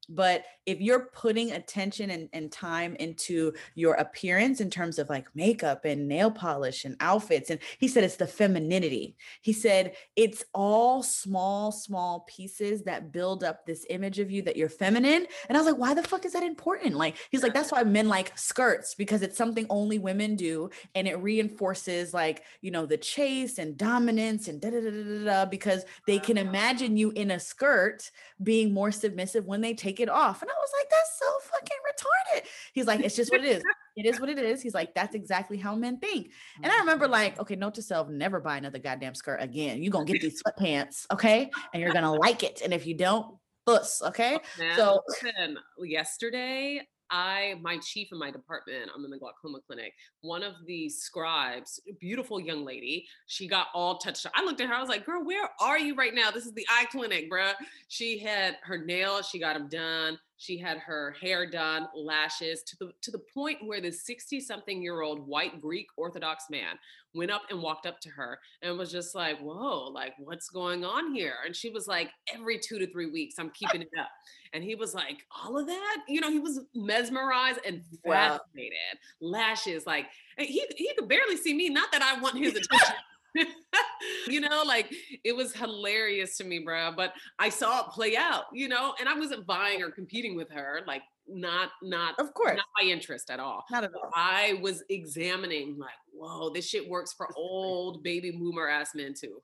but 0.09 0.45
if 0.67 0.81
you're 0.81 1.07
putting 1.13 1.53
attention 1.53 2.11
and, 2.11 2.29
and 2.33 2.51
time 2.51 2.97
into 2.97 3.53
your 3.75 3.95
appearance 3.95 4.61
in 4.61 4.71
terms 4.71 4.99
of 4.99 5.09
like 5.09 5.27
makeup 5.35 5.85
and 5.85 6.09
nail 6.09 6.31
polish 6.31 6.85
and 6.85 6.97
outfits 7.01 7.51
and 7.51 7.61
he 7.79 7.89
said 7.89 8.05
it's 8.05 8.17
the 8.17 8.27
femininity. 8.27 9.17
He 9.43 9.53
said 9.53 9.95
it's 10.17 10.45
all 10.55 11.03
small 11.03 11.73
small 11.73 12.21
pieces 12.29 12.83
that 12.83 13.13
build 13.13 13.45
up 13.45 13.67
this 13.67 13.87
image 13.91 14.19
of 14.19 14.31
you 14.31 14.43
that 14.43 14.57
you're 14.57 14.69
feminine. 14.69 15.27
And 15.49 15.57
i 15.57 15.61
was 15.61 15.67
like 15.67 15.81
why 15.81 15.95
the 15.95 16.03
fuck 16.03 16.25
is 16.25 16.33
that 16.33 16.43
important? 16.43 16.95
Like 16.95 17.17
he's 17.31 17.43
like 17.43 17.55
that's 17.55 17.73
why 17.73 17.83
men 17.85 18.09
like 18.09 18.37
skirts 18.39 18.95
because 18.95 19.23
it's 19.23 19.37
something 19.37 19.67
only 19.71 19.99
women 19.99 20.37
do 20.37 20.71
and 20.95 21.07
it 21.07 21.19
reinforces 21.21 22.15
like 22.15 22.43
you 22.61 22.71
know 22.71 22.87
the 22.87 22.97
chase 22.97 23.59
and 23.59 23.77
dominance 23.77 24.49
and 24.49 24.61
da 24.61 24.71
da 24.71 24.81
da 24.81 24.91
da 24.91 25.25
da 25.25 25.45
because 25.47 25.85
they 26.07 26.19
can 26.19 26.39
imagine 26.39 26.97
you 26.97 27.11
in 27.13 27.31
a 27.33 27.41
skirt 27.41 28.11
being 28.43 28.73
more 28.73 28.91
submissive 28.91 29.47
when 29.47 29.61
they 29.61 29.75
take 29.75 29.94
it 30.01 30.09
off. 30.09 30.43
And 30.43 30.51
I 30.51 30.55
was 30.55 30.71
like, 30.79 30.91
that's 30.91 31.19
so 31.19 31.27
fucking 31.51 31.77
retarded. 31.89 32.47
He's 32.73 32.87
like, 32.87 33.01
it's 33.01 33.17
just 33.17 33.31
what 33.31 33.45
it 33.45 33.57
is. 33.57 33.63
It 33.97 34.07
is 34.07 34.21
what 34.21 34.29
it 34.29 34.39
is. 34.39 34.61
He's 34.61 34.75
like, 34.75 34.95
that's 34.95 35.15
exactly 35.15 35.57
how 35.57 35.75
men 35.75 35.99
think. 35.99 36.31
And 36.63 36.73
I 36.73 36.79
remember 36.79 37.07
mm. 37.07 37.11
like, 37.11 37.39
okay, 37.41 37.57
note 37.57 37.75
to 37.75 37.83
self, 37.83 38.09
never 38.09 38.41
buy 38.41 38.57
another 38.57 38.79
goddamn 38.79 39.15
skirt 39.15 39.43
again. 39.43 39.83
You're 39.83 39.93
gonna 39.93 40.05
get 40.05 40.21
these 40.21 40.43
sweatpants, 40.43 41.07
okay? 41.13 41.51
And 41.73 41.83
you're 41.83 41.93
gonna 41.93 42.15
like 42.15 42.43
it. 42.43 42.63
And 42.63 42.73
if 42.73 42.87
you 42.87 42.95
don't, 42.95 43.37
puss, 43.67 44.03
okay? 44.03 44.39
So 44.77 45.01
listen, 45.09 45.59
yesterday, 45.79 46.87
I 47.11 47.55
my 47.63 47.79
chief 47.79 48.09
in 48.13 48.19
my 48.19 48.31
department, 48.31 48.91
I'm 48.95 49.05
in 49.05 49.11
the 49.11 49.19
glaucoma 49.19 49.59
clinic. 49.67 49.93
One 50.21 50.43
of 50.43 50.55
the 50.67 50.89
scribes, 50.89 51.81
beautiful 52.01 52.41
young 52.41 52.65
lady, 52.65 53.07
she 53.27 53.47
got 53.47 53.69
all 53.75 53.99
touched 53.99 54.27
up. 54.27 54.33
I 54.35 54.45
looked 54.45 54.61
at 54.61 54.69
her, 54.69 54.75
I 54.75 54.81
was 54.81 54.89
like, 54.89 55.07
girl, 55.07 55.25
where 55.25 55.49
are 55.61 55.79
you 55.79 55.95
right 55.95 56.15
now? 56.15 56.31
This 56.31 56.47
is 56.47 56.53
the 56.53 56.67
eye 56.71 56.87
clinic, 56.91 57.31
bruh. 57.31 57.53
She 57.89 58.19
had 58.19 58.57
her 58.63 58.79
nails, 58.79 59.29
she 59.29 59.39
got 59.39 59.55
them 59.55 59.69
done. 59.69 60.19
She 60.45 60.59
had 60.59 60.77
her 60.77 61.17
hair 61.23 61.47
done, 61.49 61.89
lashes, 61.97 62.63
to 62.65 62.77
the 62.79 62.93
to 63.01 63.11
the 63.11 63.19
point 63.19 63.65
where 63.65 63.81
the 63.81 63.89
60-something 63.89 64.83
year 64.83 65.01
old 65.01 65.27
white 65.27 65.63
Greek 65.63 65.87
Orthodox 65.97 66.45
man 66.51 66.79
went 67.15 67.31
up 67.31 67.43
and 67.49 67.63
walked 67.63 67.87
up 67.87 67.99
to 68.01 68.11
her 68.11 68.39
and 68.61 68.77
was 68.77 68.93
just 68.93 69.15
like, 69.15 69.39
whoa, 69.41 69.89
like 69.89 70.13
what's 70.19 70.51
going 70.51 70.85
on 70.85 71.15
here? 71.15 71.37
And 71.47 71.57
she 71.57 71.71
was 71.71 71.87
like, 71.89 72.11
every 72.35 72.59
two 72.59 72.79
to 72.79 72.87
three 72.93 73.11
weeks, 73.11 73.37
I'm 73.39 73.51
keeping 73.51 73.81
it 73.81 73.89
up. 73.99 74.09
And 74.53 74.63
he 74.63 74.75
was 74.75 74.95
like, 74.95 75.25
all 75.31 75.57
of 75.59 75.67
that? 75.67 75.97
You 76.09 76.21
know, 76.21 76.31
he 76.31 76.41
was 76.41 76.61
mesmerized 76.75 77.61
and 77.65 77.83
Wow. 78.05 78.41
fascinated. 78.45 78.99
Lashes, 79.21 79.87
like 79.87 80.09
he 80.37 80.67
he 80.77 80.93
could 80.95 81.09
barely 81.09 81.39
see 81.39 81.55
me. 81.55 81.71
Not 81.71 81.91
that 81.93 82.03
I 82.03 82.21
want 82.21 82.37
his 82.37 82.51
attention. 82.55 82.97
you 84.29 84.41
know, 84.41 84.63
like 84.67 84.93
it 85.25 85.35
was 85.35 85.53
hilarious 85.55 86.37
to 86.39 86.45
me, 86.45 86.61
bro. 86.61 86.93
But 86.97 87.13
I 87.39 87.49
saw 87.49 87.81
it 87.81 87.87
play 87.93 88.17
out, 88.17 88.45
you 88.53 88.69
know, 88.69 88.95
and 89.01 89.09
I 89.09 89.19
wasn't 89.19 89.47
buying 89.47 89.83
or 89.83 89.91
competing 89.91 90.37
with 90.37 90.51
her, 90.51 90.81
like 90.87 91.03
not 91.27 91.71
not 91.83 92.19
of 92.21 92.35
course, 92.35 92.57
not 92.57 92.67
my 92.81 92.89
interest 92.89 93.31
at 93.31 93.41
all. 93.41 93.65
not 93.71 93.85
at 93.85 93.91
all. 93.95 94.11
I 94.15 94.59
was 94.63 94.83
examining, 94.91 95.79
like, 95.79 95.91
whoa, 96.13 96.51
this 96.51 96.67
shit 96.69 96.89
works 96.89 97.13
for 97.13 97.29
old 97.37 98.03
baby 98.03 98.31
boomer 98.31 98.69
ass 98.69 98.91
men 98.95 99.15
too. 99.19 99.43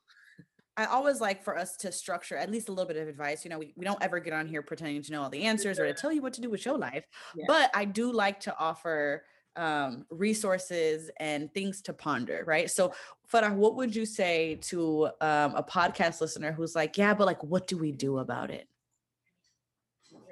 I 0.77 0.87
always 0.87 1.21
like 1.21 1.43
for 1.43 1.59
us 1.59 1.77
to 1.79 1.93
structure 1.93 2.37
at 2.37 2.51
least 2.51 2.69
a 2.69 2.73
little 2.73 2.87
bit 2.87 2.97
of 2.97 3.07
advice. 3.09 3.45
You 3.45 3.51
know, 3.51 3.59
we, 3.59 3.75
we 3.77 3.85
don't 3.85 4.03
ever 4.03 4.19
get 4.19 4.33
on 4.33 4.47
here 4.47 4.63
pretending 4.63 5.03
to 5.03 5.13
know 5.13 5.23
all 5.23 5.29
the 5.29 5.43
answers 5.43 5.79
or 5.79 5.87
to 5.87 5.93
tell 5.93 6.13
you 6.13 6.23
what 6.23 6.33
to 6.35 6.41
do 6.41 6.49
with 6.49 6.65
your 6.65 6.79
life, 6.79 7.05
Yeah. 7.35 7.45
but 7.49 7.71
I 7.75 7.85
do 7.85 8.13
like 8.13 8.41
to 8.41 8.57
offer 8.59 9.25
um 9.57 10.07
resources 10.11 11.11
and 11.19 11.53
things 11.53 11.83
to 11.83 11.93
ponder 11.93 12.45
right 12.47 12.71
so 12.71 12.93
Farah, 13.33 13.55
what 13.55 13.77
would 13.77 13.95
you 13.95 14.07
say 14.07 14.57
to 14.63 15.07
um 15.21 15.55
a 15.55 15.63
podcast 15.63 16.21
listener 16.21 16.53
who's 16.53 16.75
like 16.75 16.97
yeah 16.97 17.15
but 17.15 17.27
like 17.27 17.43
what 17.43 17.67
do 17.67 17.77
we 17.77 17.93
do 17.93 18.19
about 18.19 18.51
it 18.51 18.69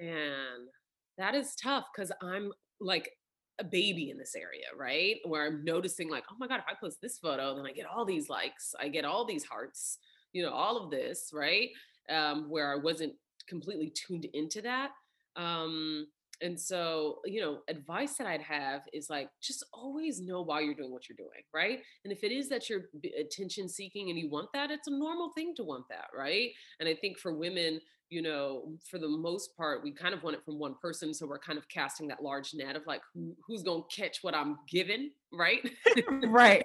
Man, 0.01 0.69
that 1.17 1.35
is 1.35 1.55
tough 1.55 1.87
because 1.95 2.13
I'm 2.23 2.53
like 2.81 3.11
a 3.59 3.65
baby 3.65 4.11
in 4.11 4.19
this 4.19 4.35
area, 4.37 4.67
right? 4.77 5.17
Where 5.25 5.47
I'm 5.47 5.65
noticing, 5.65 6.09
like, 6.09 6.25
oh 6.31 6.37
my 6.39 6.47
God, 6.47 6.61
if 6.61 6.65
I 6.69 6.75
post 6.81 7.01
this 7.01 7.19
photo, 7.19 7.57
then 7.57 7.67
I 7.67 7.73
get 7.73 7.87
all 7.87 8.05
these 8.05 8.29
likes, 8.29 8.75
I 8.81 8.89
get 8.89 9.05
all 9.05 9.25
these 9.25 9.45
hearts, 9.45 9.99
you 10.33 10.43
know, 10.43 10.53
all 10.53 10.77
of 10.77 10.91
this, 10.91 11.31
right? 11.33 11.71
Um, 12.09 12.49
where 12.49 12.73
I 12.73 12.77
wasn't 12.77 13.15
completely 13.49 13.91
tuned 13.91 14.27
into 14.27 14.63
that. 14.63 14.91
Um, 15.37 16.07
and 16.41 16.59
so, 16.59 17.19
you 17.25 17.41
know, 17.41 17.59
advice 17.69 18.17
that 18.17 18.27
I'd 18.27 18.43
have 18.43 18.83
is 18.93 19.11
like, 19.11 19.29
just 19.43 19.65
always 19.73 20.21
know 20.21 20.43
why 20.43 20.61
you're 20.61 20.75
doing 20.75 20.93
what 20.93 21.09
you're 21.09 21.17
doing, 21.17 21.43
right? 21.53 21.81
And 22.05 22.13
if 22.13 22.23
it 22.23 22.33
is 22.33 22.49
that 22.49 22.69
you're 22.69 22.85
attention 23.19 23.69
seeking 23.69 24.11
and 24.11 24.19
you 24.19 24.31
want 24.31 24.49
that, 24.55 24.71
it's 24.71 24.89
a 24.89 24.93
normal 24.93 25.31
thing 25.35 25.55
to 25.57 25.65
want 25.65 25.85
that, 25.91 26.07
right? 26.17 26.51
And 26.81 26.89
I 26.89 26.95
think 26.95 27.19
for 27.19 27.35
women, 27.35 27.81
you 28.11 28.23
know, 28.23 28.73
for 28.91 28.99
the 28.99 29.09
most 29.09 29.57
part, 29.57 29.83
we 29.83 29.93
kind 29.93 30.15
of 30.15 30.23
want 30.23 30.37
it 30.37 30.45
from 30.45 30.59
one 30.59 30.77
person. 30.81 31.13
So 31.13 31.27
we're 31.27 31.39
kind 31.39 31.59
of 31.59 31.69
casting 31.69 32.09
that 32.09 32.23
large 32.23 32.55
net 32.55 32.77
of 32.77 32.87
like, 32.87 33.03
who, 33.15 33.35
who's 33.47 33.63
going 33.63 33.83
to 33.89 34.01
catch 34.01 34.19
what 34.23 34.35
I'm 34.35 34.59
given, 34.71 35.11
right? 35.33 35.69
right 36.29 36.65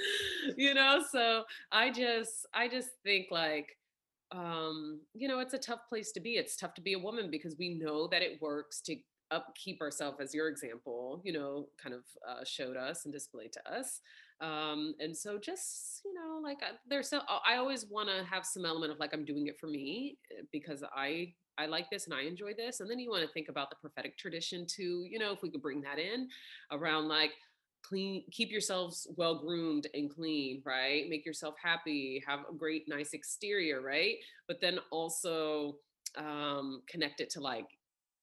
you 0.56 0.74
know, 0.74 1.02
so 1.10 1.44
I 1.72 1.90
just, 1.90 2.46
I 2.54 2.68
just 2.68 2.90
think 3.02 3.26
like, 3.30 3.76
um, 4.32 5.00
you 5.14 5.28
know, 5.28 5.38
it's 5.40 5.54
a 5.54 5.58
tough 5.58 5.80
place 5.88 6.12
to 6.12 6.20
be. 6.20 6.32
It's 6.32 6.56
tough 6.56 6.74
to 6.74 6.80
be 6.80 6.94
a 6.94 6.98
woman 6.98 7.30
because 7.30 7.56
we 7.58 7.74
know 7.74 8.08
that 8.08 8.22
it 8.22 8.40
works 8.40 8.80
to 8.82 8.96
upkeep 9.30 9.80
ourselves, 9.80 10.18
as 10.20 10.34
your 10.34 10.48
example, 10.48 11.20
you 11.24 11.32
know, 11.32 11.66
kind 11.82 11.94
of 11.94 12.02
uh, 12.28 12.44
showed 12.44 12.76
us 12.76 13.04
and 13.04 13.12
displayed 13.12 13.52
to 13.52 13.72
us. 13.72 14.00
Um, 14.40 14.94
and 15.00 15.16
so 15.16 15.38
just, 15.38 16.02
you 16.04 16.12
know, 16.14 16.40
like 16.42 16.58
I, 16.62 16.76
there's 16.88 17.08
so 17.08 17.20
I 17.44 17.56
always 17.56 17.86
want 17.86 18.08
to 18.08 18.24
have 18.24 18.44
some 18.44 18.64
element 18.64 18.92
of 18.92 18.98
like 18.98 19.14
I'm 19.14 19.24
doing 19.24 19.46
it 19.46 19.58
for 19.58 19.66
me 19.66 20.18
uh, 20.38 20.42
because 20.52 20.84
I 20.94 21.32
I 21.58 21.66
like 21.66 21.88
this 21.90 22.04
and 22.04 22.14
I 22.14 22.22
enjoy 22.22 22.52
this. 22.54 22.80
And 22.80 22.90
then 22.90 22.98
you 22.98 23.10
want 23.10 23.22
to 23.22 23.32
think 23.32 23.48
about 23.48 23.70
the 23.70 23.76
prophetic 23.76 24.18
tradition 24.18 24.66
too, 24.66 25.06
you 25.08 25.18
know, 25.18 25.32
if 25.32 25.42
we 25.42 25.50
could 25.50 25.62
bring 25.62 25.80
that 25.82 25.98
in 25.98 26.28
around 26.70 27.08
like 27.08 27.32
clean 27.86 28.24
keep 28.30 28.50
yourselves 28.50 29.06
well 29.16 29.38
groomed 29.38 29.86
and 29.94 30.10
clean 30.10 30.62
right? 30.64 31.08
Make 31.08 31.26
yourself 31.26 31.54
happy 31.62 32.22
have 32.26 32.40
a 32.50 32.54
great 32.54 32.88
nice 32.88 33.12
exterior 33.12 33.80
right? 33.80 34.16
But 34.48 34.60
then 34.60 34.78
also 34.90 35.76
um 36.16 36.82
connect 36.88 37.20
it 37.20 37.30
to 37.30 37.40
like 37.40 37.66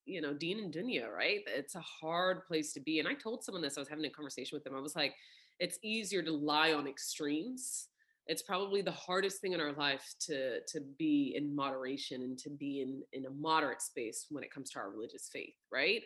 you 0.06 0.22
know 0.22 0.34
deen 0.34 0.60
and 0.60 0.74
dunya 0.74 1.10
right? 1.10 1.42
It's 1.48 1.76
a 1.76 1.82
hard 1.82 2.46
place 2.46 2.74
to 2.74 2.80
be 2.80 3.00
and 3.00 3.08
i 3.08 3.14
told 3.14 3.44
someone 3.44 3.62
this 3.62 3.78
i 3.78 3.82
was 3.82 3.90
having 3.90 4.06
a 4.06 4.10
conversation 4.10 4.56
with 4.56 4.64
them 4.64 4.76
i 4.76 4.80
was 4.80 4.96
like 4.96 5.14
it's 5.60 5.80
easier 5.82 6.22
to 6.24 6.32
lie 6.32 6.74
on 6.74 6.88
extremes. 6.88 7.88
It's 8.28 8.42
probably 8.42 8.82
the 8.82 8.92
hardest 8.92 9.42
thing 9.42 9.54
in 9.54 9.60
our 9.60 9.74
life 9.74 10.14
to 10.28 10.62
to 10.62 10.82
be 10.98 11.34
in 11.36 11.54
moderation 11.54 12.22
and 12.22 12.38
to 12.40 12.50
be 12.50 12.82
in 12.82 13.02
in 13.12 13.26
a 13.26 13.30
moderate 13.30 13.82
space 13.82 14.28
when 14.30 14.44
it 14.44 14.52
comes 14.52 14.70
to 14.72 14.80
our 14.80 14.90
religious 14.90 15.30
faith 15.32 15.56
right 15.72 16.02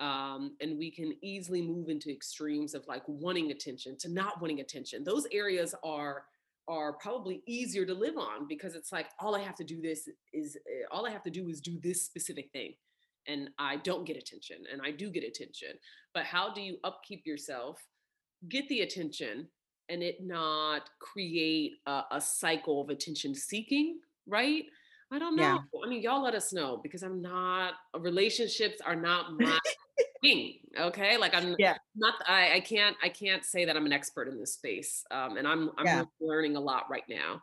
um, 0.00 0.56
and 0.60 0.78
we 0.78 0.90
can 0.90 1.12
easily 1.22 1.60
move 1.60 1.88
into 1.88 2.10
extremes 2.10 2.74
of 2.74 2.86
like 2.86 3.02
wanting 3.06 3.50
attention 3.50 3.96
to 3.98 4.08
not 4.08 4.40
wanting 4.40 4.60
attention 4.60 5.04
those 5.04 5.26
areas 5.32 5.74
are 5.84 6.24
are 6.68 6.92
probably 6.94 7.42
easier 7.46 7.86
to 7.86 7.94
live 7.94 8.18
on 8.18 8.46
because 8.46 8.74
it's 8.74 8.92
like 8.92 9.06
all 9.20 9.34
i 9.34 9.40
have 9.40 9.54
to 9.54 9.64
do 9.64 9.80
this 9.80 10.08
is 10.32 10.56
eh, 10.56 10.84
all 10.90 11.06
i 11.06 11.10
have 11.10 11.22
to 11.22 11.30
do 11.30 11.48
is 11.48 11.60
do 11.60 11.78
this 11.82 12.02
specific 12.02 12.50
thing 12.52 12.74
and 13.26 13.50
i 13.58 13.76
don't 13.76 14.06
get 14.06 14.16
attention 14.16 14.58
and 14.70 14.80
i 14.84 14.90
do 14.90 15.10
get 15.10 15.24
attention 15.24 15.70
but 16.14 16.24
how 16.24 16.52
do 16.52 16.60
you 16.60 16.76
upkeep 16.84 17.26
yourself 17.26 17.78
get 18.48 18.68
the 18.68 18.82
attention 18.82 19.48
and 19.88 20.02
it 20.02 20.18
not 20.20 20.90
create 21.00 21.72
a, 21.86 22.02
a 22.12 22.20
cycle 22.20 22.80
of 22.80 22.90
attention 22.90 23.34
seeking 23.34 23.98
right 24.26 24.64
i 25.10 25.18
don't 25.18 25.36
know. 25.36 25.42
Yeah. 25.42 25.54
know 25.54 25.84
i 25.84 25.88
mean 25.88 26.02
y'all 26.02 26.22
let 26.22 26.34
us 26.34 26.52
know 26.52 26.78
because 26.82 27.02
i'm 27.02 27.22
not 27.22 27.74
relationships 27.98 28.80
are 28.84 28.96
not 28.96 29.32
my 29.38 29.58
thing 30.22 30.58
okay 30.78 31.16
like 31.16 31.34
i'm 31.34 31.56
Yeah. 31.58 31.78
not 31.94 32.14
I, 32.26 32.56
I 32.56 32.60
can't 32.60 32.96
i 33.02 33.08
can't 33.08 33.44
say 33.44 33.64
that 33.64 33.76
i'm 33.76 33.86
an 33.86 33.92
expert 33.92 34.28
in 34.28 34.38
this 34.38 34.54
space 34.54 35.04
um 35.10 35.36
and 35.36 35.46
i'm 35.46 35.70
i'm 35.78 35.86
Yeah. 35.86 36.04
learning 36.20 36.56
a 36.56 36.60
lot 36.60 36.90
right 36.90 37.04
now 37.08 37.42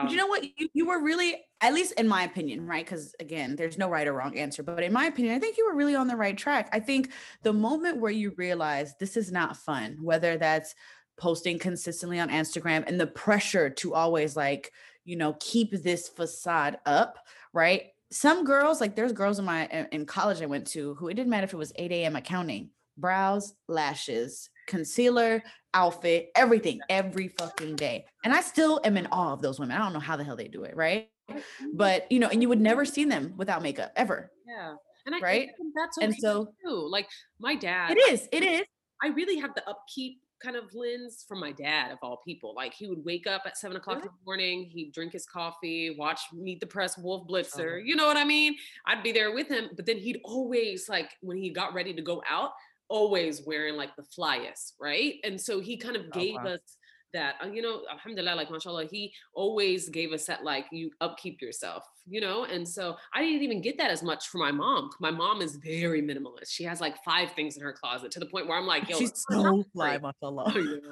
But 0.00 0.10
around 0.10 0.10
you 0.10 0.16
know 0.16 0.26
what? 0.26 0.44
You, 0.44 0.68
you 0.74 0.86
were 0.86 1.02
really, 1.02 1.44
at 1.60 1.72
least 1.72 1.92
in 1.92 2.06
my 2.06 2.24
opinion, 2.24 2.66
right? 2.66 2.84
Because 2.84 3.14
again, 3.20 3.56
there's 3.56 3.78
no 3.78 3.88
right 3.88 4.06
or 4.06 4.12
wrong 4.12 4.36
answer. 4.36 4.62
But 4.62 4.82
in 4.82 4.92
my 4.92 5.06
opinion, 5.06 5.34
I 5.34 5.38
think 5.38 5.56
you 5.56 5.66
were 5.66 5.74
really 5.74 5.94
on 5.94 6.08
the 6.08 6.16
right 6.16 6.36
track. 6.36 6.68
I 6.72 6.80
think 6.80 7.10
the 7.42 7.52
moment 7.54 8.00
where 8.00 8.12
you 8.12 8.34
realize 8.36 8.94
this 8.98 9.16
is 9.16 9.32
not 9.32 9.56
fun, 9.56 9.96
whether 10.02 10.36
that's 10.36 10.74
posting 11.16 11.58
consistently 11.58 12.18
on 12.20 12.28
Instagram 12.28 12.84
and 12.86 13.00
the 13.00 13.06
pressure 13.06 13.70
to 13.70 13.94
always 13.94 14.36
like, 14.36 14.72
you 15.04 15.16
know, 15.16 15.36
keep 15.40 15.70
this 15.70 16.08
facade 16.08 16.78
up, 16.84 17.18
right? 17.54 17.84
Some 18.10 18.44
girls, 18.44 18.80
like 18.80 18.94
there's 18.96 19.12
girls 19.12 19.38
in 19.38 19.44
my 19.44 19.66
in- 19.90 20.06
college 20.06 20.40
I 20.42 20.46
went 20.46 20.66
to 20.68 20.94
who 20.94 21.08
it 21.08 21.14
didn't 21.14 21.30
matter 21.30 21.44
if 21.44 21.52
it 21.52 21.56
was 21.56 21.72
8 21.76 21.90
a.m. 21.92 22.16
accounting, 22.16 22.70
brows, 22.96 23.54
lashes, 23.68 24.48
concealer, 24.68 25.42
outfit, 25.72 26.30
everything, 26.36 26.80
every 26.88 27.28
fucking 27.28 27.76
day. 27.76 28.06
And 28.24 28.32
I 28.32 28.40
still 28.40 28.80
am 28.84 28.96
in 28.96 29.06
awe 29.10 29.32
of 29.32 29.42
those 29.42 29.58
women. 29.58 29.76
I 29.76 29.80
don't 29.82 29.92
know 29.92 29.98
how 30.00 30.16
the 30.16 30.24
hell 30.24 30.36
they 30.36 30.48
do 30.48 30.62
it, 30.64 30.76
right? 30.76 31.08
But 31.72 32.10
you 32.12 32.20
know, 32.20 32.28
and 32.28 32.40
you 32.42 32.48
would 32.48 32.60
never 32.60 32.84
see 32.84 33.04
them 33.04 33.34
without 33.36 33.62
makeup 33.62 33.92
ever. 33.96 34.30
yeah 34.46 34.74
and 35.06 35.14
I, 35.14 35.18
right? 35.20 35.50
think 35.56 35.74
that's 35.74 35.98
okay 35.98 36.06
And 36.06 36.14
so 36.16 36.48
too 36.64 36.88
like 36.90 37.08
my 37.40 37.54
dad 37.54 37.90
it 37.96 38.12
is, 38.12 38.28
it 38.32 38.42
is. 38.42 38.62
I 39.02 39.08
really 39.08 39.36
have 39.38 39.54
the 39.54 39.68
upkeep 39.68 40.20
kind 40.42 40.56
of 40.56 40.64
lens 40.74 41.24
from 41.26 41.40
my 41.40 41.52
dad 41.52 41.90
of 41.92 41.98
all 42.02 42.20
people. 42.26 42.54
Like 42.54 42.74
he 42.74 42.86
would 42.88 43.04
wake 43.04 43.26
up 43.26 43.42
at 43.46 43.56
seven 43.56 43.76
o'clock 43.76 43.96
Really? 43.98 44.08
in 44.08 44.14
the 44.20 44.24
morning, 44.26 44.70
he'd 44.72 44.92
drink 44.92 45.12
his 45.12 45.26
coffee, 45.26 45.94
watch 45.98 46.20
Meet 46.32 46.60
the 46.60 46.66
Press 46.66 46.98
Wolf 46.98 47.22
Uh-huh. 47.28 47.42
Blitzer. 47.42 47.80
You 47.84 47.96
know 47.96 48.06
what 48.06 48.16
I 48.16 48.24
mean? 48.24 48.54
I'd 48.86 49.02
be 49.02 49.12
there 49.12 49.32
with 49.32 49.48
him, 49.48 49.70
but 49.76 49.86
then 49.86 49.98
he'd 49.98 50.20
always 50.24 50.88
like 50.88 51.10
when 51.20 51.36
he 51.36 51.50
got 51.50 51.74
ready 51.74 51.94
to 51.94 52.02
go 52.02 52.22
out, 52.28 52.50
always 52.88 53.42
wearing 53.46 53.76
like 53.76 53.96
the 53.96 54.02
flyest, 54.16 54.72
right? 54.80 55.14
And 55.24 55.40
so 55.40 55.60
he 55.60 55.76
kind 55.76 55.96
of 55.96 56.02
Oh, 56.06 56.10
gave 56.20 56.34
wow. 56.36 56.54
us 56.54 56.76
that, 57.14 57.36
uh, 57.42 57.46
you 57.46 57.62
know, 57.62 57.82
alhamdulillah, 57.90 58.34
like 58.34 58.50
mashallah, 58.50 58.86
he 58.90 59.12
always 59.34 59.88
gave 59.88 60.12
us 60.12 60.26
that 60.26 60.44
like 60.44 60.66
you 60.70 60.90
upkeep 61.00 61.40
yourself, 61.40 61.84
you 62.06 62.20
know? 62.20 62.44
And 62.44 62.68
so 62.68 62.96
I 63.14 63.22
didn't 63.22 63.42
even 63.42 63.62
get 63.62 63.78
that 63.78 63.90
as 63.90 64.02
much 64.02 64.28
from 64.28 64.42
my 64.42 64.52
mom. 64.52 64.90
My 65.00 65.10
mom 65.10 65.40
is 65.40 65.56
very 65.56 66.02
minimalist. 66.02 66.50
She 66.50 66.64
has 66.64 66.80
like 66.80 67.02
five 67.04 67.32
things 67.32 67.56
in 67.56 67.62
her 67.62 67.72
closet 67.72 68.10
to 68.12 68.20
the 68.20 68.26
point 68.26 68.46
where 68.46 68.58
I'm 68.58 68.66
like, 68.66 68.88
yo, 68.88 68.98
She's 68.98 69.10
let's 69.10 69.24
put 69.24 69.38
it 69.38 69.46
out 69.46 69.54
so 69.56 69.64
fly, 69.72 69.98
mashallah. 69.98 70.44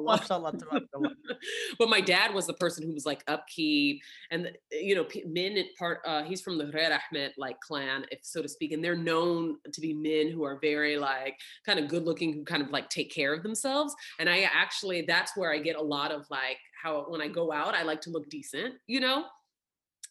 Mashallah. 0.00 0.52
mashallah, 0.52 0.52
but 1.78 1.88
my 1.88 2.00
dad 2.00 2.34
was 2.34 2.46
the 2.46 2.54
person 2.54 2.86
who 2.86 2.92
was 2.92 3.06
like 3.06 3.22
upkeep 3.26 4.02
and 4.30 4.50
you 4.70 4.94
know 4.94 5.06
men 5.26 5.56
at 5.56 5.66
part 5.78 6.00
uh 6.06 6.22
he's 6.22 6.40
from 6.40 6.58
the 6.58 6.64
Hurair 6.64 6.98
Ahmed 7.10 7.32
like 7.36 7.58
clan 7.60 8.04
if 8.10 8.20
so 8.22 8.42
to 8.42 8.48
speak 8.48 8.72
and 8.72 8.84
they're 8.84 8.96
known 8.96 9.56
to 9.72 9.80
be 9.80 9.92
men 9.94 10.30
who 10.32 10.44
are 10.44 10.58
very 10.60 10.96
like 10.96 11.38
kind 11.64 11.78
of 11.78 11.88
good 11.88 12.04
looking 12.04 12.32
who 12.32 12.44
kind 12.44 12.62
of 12.62 12.70
like 12.70 12.88
take 12.88 13.10
care 13.10 13.34
of 13.34 13.42
themselves 13.42 13.94
and 14.18 14.28
I 14.28 14.48
actually 14.52 15.02
that's 15.02 15.36
where 15.36 15.52
I 15.52 15.58
get 15.58 15.69
a 15.76 15.82
lot 15.82 16.12
of 16.12 16.26
like 16.30 16.58
how 16.82 17.04
when 17.08 17.20
I 17.20 17.28
go 17.28 17.52
out 17.52 17.74
I 17.74 17.82
like 17.82 18.00
to 18.02 18.10
look 18.10 18.28
decent 18.30 18.74
you 18.86 19.00
know 19.00 19.24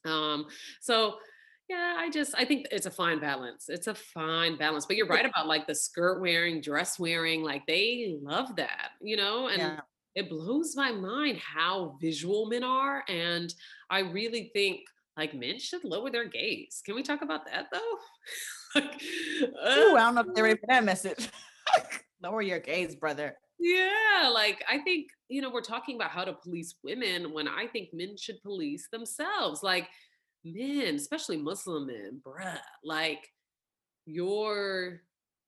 um 0.06 0.46
so 0.82 1.16
yeah, 1.68 1.98
I 2.00 2.10
just 2.10 2.34
I 2.36 2.46
think 2.46 2.66
it's 2.72 2.88
a 2.88 2.90
fine 2.92 3.20
balance. 3.20 3.70
It's 3.70 3.86
a 3.86 3.94
fine 3.94 4.58
balance. 4.58 4.88
But 4.88 4.96
you're 4.96 5.06
right 5.06 5.24
about 5.24 5.46
like 5.46 5.68
the 5.68 5.76
skirt 5.76 6.20
wearing, 6.20 6.62
dress 6.62 6.98
wearing, 6.98 7.44
like 7.44 7.62
they 7.68 8.18
love 8.24 8.56
that, 8.56 8.90
you 9.04 9.16
know? 9.18 9.50
And 9.50 9.60
Yeah. 9.60 9.80
it 10.16 10.30
blows 10.32 10.76
my 10.76 10.92
mind 10.92 11.38
how 11.38 11.96
visual 12.02 12.48
men 12.48 12.64
are. 12.64 13.04
And 13.08 13.54
I 13.88 14.00
really 14.00 14.50
think 14.52 14.80
like 15.16 15.36
men 15.36 15.60
should 15.60 15.84
lower 15.84 16.10
their 16.10 16.28
gaze. 16.28 16.82
Can 16.84 16.96
we 16.96 17.04
talk 17.04 17.22
about 17.22 17.46
that 17.46 17.68
though? 17.72 18.00
like, 18.76 19.00
Ooh, 19.44 19.94
uh, 19.94 19.94
I 19.94 20.00
don't 20.00 20.16
know 20.16 20.22
if 20.22 20.34
they're 20.34 20.44
ready 20.50 20.60
for 20.60 20.66
that 20.70 20.84
message. 20.84 21.30
Lower 22.24 22.42
your 22.42 22.60
gaze, 22.60 22.96
brother. 22.96 23.38
yeah, 23.60 24.32
like 24.34 24.64
I 24.68 24.80
think, 24.80 25.10
you 25.30 25.42
know, 25.42 25.52
we're 25.52 25.62
talking 25.62 25.96
about 25.96 26.12
how 26.12 26.26
to 26.26 26.34
police 26.34 26.76
women 26.84 27.32
when 27.32 27.48
I 27.48 27.68
think 27.68 27.90
men 27.94 28.18
should 28.18 28.42
police 28.42 28.88
themselves. 28.92 29.62
Like 29.64 29.88
men, 30.44 30.96
especially 30.96 31.38
Muslim 31.38 31.88
men, 31.88 32.22
bruh, 32.26 32.58
like 32.84 33.28
you're 34.06 35.02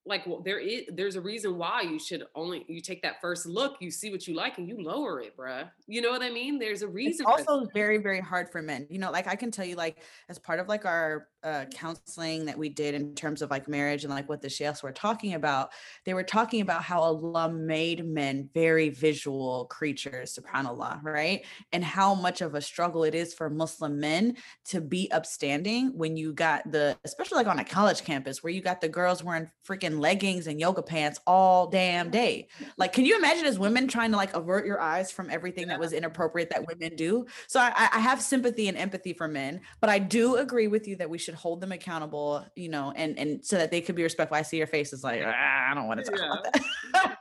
like 0.05 0.25
well, 0.25 0.41
there 0.41 0.59
is 0.59 0.83
there's 0.93 1.15
a 1.15 1.21
reason 1.21 1.57
why 1.57 1.81
you 1.81 1.99
should 1.99 2.23
only 2.33 2.65
you 2.67 2.81
take 2.81 3.03
that 3.03 3.21
first 3.21 3.45
look, 3.45 3.77
you 3.79 3.91
see 3.91 4.09
what 4.09 4.27
you 4.27 4.33
like 4.33 4.57
and 4.57 4.67
you 4.67 4.81
lower 4.81 5.21
it, 5.21 5.37
bruh. 5.37 5.69
You 5.87 6.01
know 6.01 6.09
what 6.09 6.23
I 6.23 6.29
mean? 6.29 6.57
There's 6.57 6.81
a 6.81 6.87
reason 6.87 7.25
for 7.25 7.31
also 7.31 7.67
very, 7.73 7.97
very 7.97 8.19
hard 8.19 8.49
for 8.51 8.61
men. 8.61 8.87
You 8.89 8.97
know, 8.97 9.11
like 9.11 9.27
I 9.27 9.35
can 9.35 9.51
tell 9.51 9.65
you, 9.65 9.75
like 9.75 9.97
as 10.27 10.39
part 10.39 10.59
of 10.59 10.67
like 10.67 10.85
our 10.85 11.27
uh, 11.43 11.65
counseling 11.73 12.45
that 12.45 12.57
we 12.57 12.69
did 12.69 12.95
in 12.95 13.13
terms 13.15 13.41
of 13.41 13.51
like 13.51 13.67
marriage 13.67 14.03
and 14.03 14.11
like 14.11 14.27
what 14.27 14.41
the 14.41 14.49
sheikhs 14.49 14.81
were 14.81 14.91
talking 14.91 15.35
about, 15.35 15.71
they 16.05 16.13
were 16.13 16.23
talking 16.23 16.61
about 16.61 16.83
how 16.83 16.99
Allah 16.99 17.51
made 17.51 18.05
men 18.05 18.49
very 18.53 18.89
visual 18.89 19.65
creatures, 19.65 20.37
subhanallah, 20.37 21.03
right? 21.03 21.45
And 21.73 21.83
how 21.83 22.15
much 22.15 22.41
of 22.41 22.55
a 22.55 22.61
struggle 22.61 23.03
it 23.03 23.15
is 23.15 23.33
for 23.33 23.49
Muslim 23.49 23.99
men 23.99 24.35
to 24.65 24.81
be 24.81 25.11
upstanding 25.11 25.91
when 25.95 26.17
you 26.17 26.33
got 26.33 26.69
the, 26.71 26.97
especially 27.03 27.37
like 27.37 27.47
on 27.47 27.59
a 27.59 27.65
college 27.65 28.03
campus 28.03 28.43
where 28.43 28.53
you 28.53 28.61
got 28.61 28.81
the 28.81 28.89
girls 28.89 29.23
wearing 29.23 29.49
freaking 29.67 29.90
leggings 29.99 30.47
and 30.47 30.59
yoga 30.59 30.81
pants 30.81 31.19
all 31.27 31.67
damn 31.67 32.09
day. 32.09 32.47
Like, 32.77 32.93
can 32.93 33.05
you 33.05 33.17
imagine 33.17 33.45
as 33.45 33.59
women 33.59 33.87
trying 33.87 34.11
to 34.11 34.17
like 34.17 34.35
avert 34.35 34.65
your 34.65 34.79
eyes 34.79 35.11
from 35.11 35.29
everything 35.29 35.67
that 35.67 35.79
was 35.79 35.93
inappropriate 35.93 36.49
that 36.51 36.67
women 36.67 36.95
do? 36.95 37.25
So 37.47 37.59
I, 37.59 37.89
I 37.93 37.99
have 37.99 38.21
sympathy 38.21 38.67
and 38.67 38.77
empathy 38.77 39.13
for 39.13 39.27
men, 39.27 39.61
but 39.79 39.89
I 39.89 39.99
do 39.99 40.37
agree 40.37 40.67
with 40.67 40.87
you 40.87 40.95
that 40.97 41.09
we 41.09 41.17
should 41.17 41.35
hold 41.35 41.61
them 41.61 41.71
accountable, 41.71 42.45
you 42.55 42.69
know, 42.69 42.93
and 42.95 43.17
and 43.17 43.43
so 43.45 43.57
that 43.57 43.71
they 43.71 43.81
could 43.81 43.95
be 43.95 44.03
respectful. 44.03 44.37
I 44.37 44.41
see 44.43 44.57
your 44.57 44.67
face 44.67 44.93
is 44.93 45.03
like, 45.03 45.21
"Ah, 45.25 45.71
I 45.71 45.73
don't 45.73 45.87
want 45.87 46.03
to 46.05 46.11
talk 46.11 46.19
about 46.19 46.53
that. 46.53 47.17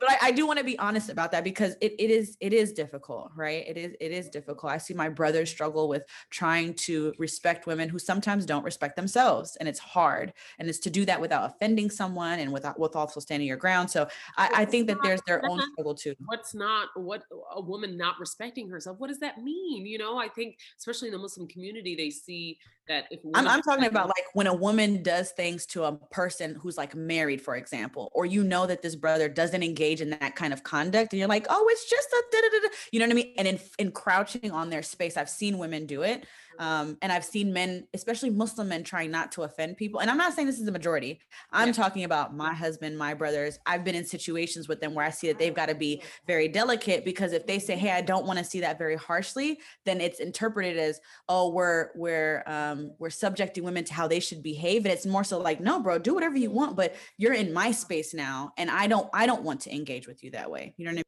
but 0.00 0.10
I, 0.10 0.16
I 0.22 0.30
do 0.32 0.46
want 0.46 0.58
to 0.58 0.64
be 0.64 0.78
honest 0.78 1.10
about 1.10 1.30
that 1.32 1.44
because 1.44 1.76
it, 1.80 1.94
it 1.98 2.10
is 2.10 2.36
it 2.40 2.52
is 2.52 2.72
difficult, 2.72 3.30
right? 3.36 3.64
It 3.68 3.76
is 3.76 3.94
it 4.00 4.12
is 4.12 4.28
difficult. 4.28 4.72
I 4.72 4.78
see 4.78 4.94
my 4.94 5.08
brothers 5.08 5.50
struggle 5.50 5.88
with 5.88 6.04
trying 6.30 6.74
to 6.74 7.12
respect 7.18 7.66
women 7.66 7.88
who 7.88 7.98
sometimes 7.98 8.46
don't 8.46 8.64
respect 8.64 8.96
themselves, 8.96 9.56
and 9.56 9.68
it's 9.68 9.78
hard. 9.78 10.32
And 10.58 10.68
it's 10.68 10.78
to 10.80 10.90
do 10.90 11.04
that 11.04 11.20
without 11.20 11.50
offending 11.50 11.90
someone 11.90 12.38
and 12.38 12.52
without 12.52 12.78
with 12.78 12.96
also 12.96 13.20
standing 13.20 13.46
your 13.46 13.58
ground. 13.58 13.90
So 13.90 14.08
I, 14.36 14.50
I 14.54 14.64
think 14.64 14.86
that 14.88 14.98
there's 15.02 15.20
their 15.26 15.44
own 15.48 15.60
struggle 15.72 15.94
too. 15.94 16.14
what's 16.26 16.54
not 16.54 16.88
what 16.94 17.22
a 17.54 17.60
woman 17.60 17.96
not 17.96 18.18
respecting 18.18 18.68
herself 18.68 18.98
what 18.98 19.08
does 19.08 19.18
that 19.18 19.38
mean 19.38 19.86
you 19.86 19.98
know 19.98 20.18
i 20.18 20.28
think 20.28 20.58
especially 20.78 21.08
in 21.08 21.12
the 21.12 21.18
muslim 21.18 21.46
community 21.46 21.94
they 21.94 22.10
see 22.10 22.58
that 22.90 23.06
if 23.10 23.20
I'm, 23.34 23.46
I'm 23.46 23.62
talking 23.62 23.86
about 23.86 24.08
like 24.08 24.24
when 24.34 24.46
a 24.46 24.54
woman 24.54 25.02
does 25.02 25.30
things 25.30 25.64
to 25.66 25.84
a 25.84 25.92
person 25.92 26.56
who's 26.56 26.76
like 26.76 26.94
married, 26.94 27.40
for 27.40 27.56
example, 27.56 28.10
or 28.14 28.26
you 28.26 28.42
know 28.42 28.66
that 28.66 28.82
this 28.82 28.96
brother 28.96 29.28
doesn't 29.28 29.62
engage 29.62 30.00
in 30.00 30.10
that 30.10 30.34
kind 30.34 30.52
of 30.52 30.64
conduct, 30.64 31.12
and 31.12 31.20
you're 31.20 31.28
like, 31.28 31.46
oh, 31.48 31.66
it's 31.70 31.88
just 31.88 32.08
a 32.08 32.22
da 32.32 32.40
da 32.40 32.48
da. 32.48 32.68
da," 32.68 32.74
You 32.92 33.00
know 33.00 33.06
what 33.06 33.12
I 33.12 33.14
mean? 33.14 33.34
And 33.38 33.48
in, 33.48 33.60
in 33.78 33.92
crouching 33.92 34.50
on 34.50 34.70
their 34.70 34.82
space, 34.82 35.16
I've 35.16 35.30
seen 35.30 35.58
women 35.58 35.86
do 35.86 36.02
it. 36.02 36.26
Um, 36.60 36.98
and 37.02 37.10
I've 37.10 37.24
seen 37.24 37.52
men, 37.52 37.88
especially 37.94 38.30
Muslim 38.30 38.68
men, 38.68 38.84
trying 38.84 39.10
not 39.10 39.32
to 39.32 39.42
offend 39.42 39.78
people. 39.78 40.00
And 40.00 40.10
I'm 40.10 40.18
not 40.18 40.34
saying 40.34 40.46
this 40.46 40.58
is 40.60 40.66
the 40.66 40.72
majority. 40.72 41.18
I'm 41.50 41.68
Yeah. 41.68 41.72
talking 41.72 42.04
about 42.04 42.36
my 42.36 42.52
husband, 42.54 42.98
my 42.98 43.14
brothers. 43.14 43.58
I've 43.66 43.82
been 43.82 43.94
in 43.94 44.04
situations 44.04 44.68
with 44.68 44.80
them 44.80 44.94
where 44.94 45.04
I 45.04 45.10
see 45.10 45.28
that 45.28 45.38
they've 45.38 45.54
got 45.54 45.70
to 45.70 45.74
be 45.74 46.02
very 46.26 46.48
delicate 46.48 47.04
because 47.04 47.32
if 47.32 47.46
they 47.46 47.58
say, 47.58 47.76
"Hey, 47.76 47.90
I 47.90 48.02
don't 48.02 48.26
want 48.26 48.38
to 48.38 48.44
see 48.44 48.60
that 48.60 48.78
very 48.78 48.96
harshly," 48.96 49.58
then 49.86 50.00
it's 50.02 50.20
interpreted 50.20 50.76
as, 50.78 51.00
"Oh, 51.28 51.48
we're 51.50 51.90
we're 51.94 52.44
um, 52.46 52.92
we're 52.98 53.10
subjecting 53.10 53.64
women 53.64 53.84
to 53.84 53.94
how 53.94 54.06
they 54.06 54.20
should 54.20 54.42
behave." 54.42 54.84
And 54.84 54.92
it's 54.92 55.06
more 55.06 55.24
so 55.24 55.38
like, 55.38 55.60
"No, 55.60 55.80
bro, 55.80 55.98
do 55.98 56.14
whatever 56.14 56.36
you 56.36 56.50
want, 56.50 56.76
but 56.76 56.94
you're 57.16 57.32
in 57.34 57.52
my 57.52 57.70
space 57.72 58.12
now, 58.14 58.52
and 58.58 58.70
I 58.70 58.86
don't 58.86 59.08
I 59.14 59.26
don't 59.26 59.42
want 59.42 59.62
to 59.62 59.74
engage 59.74 60.06
with 60.06 60.22
you 60.22 60.30
that 60.32 60.50
way." 60.50 60.74
You 60.76 60.84
know 60.84 60.90
what 60.90 60.92
I 60.92 60.96
mean? 60.96 61.04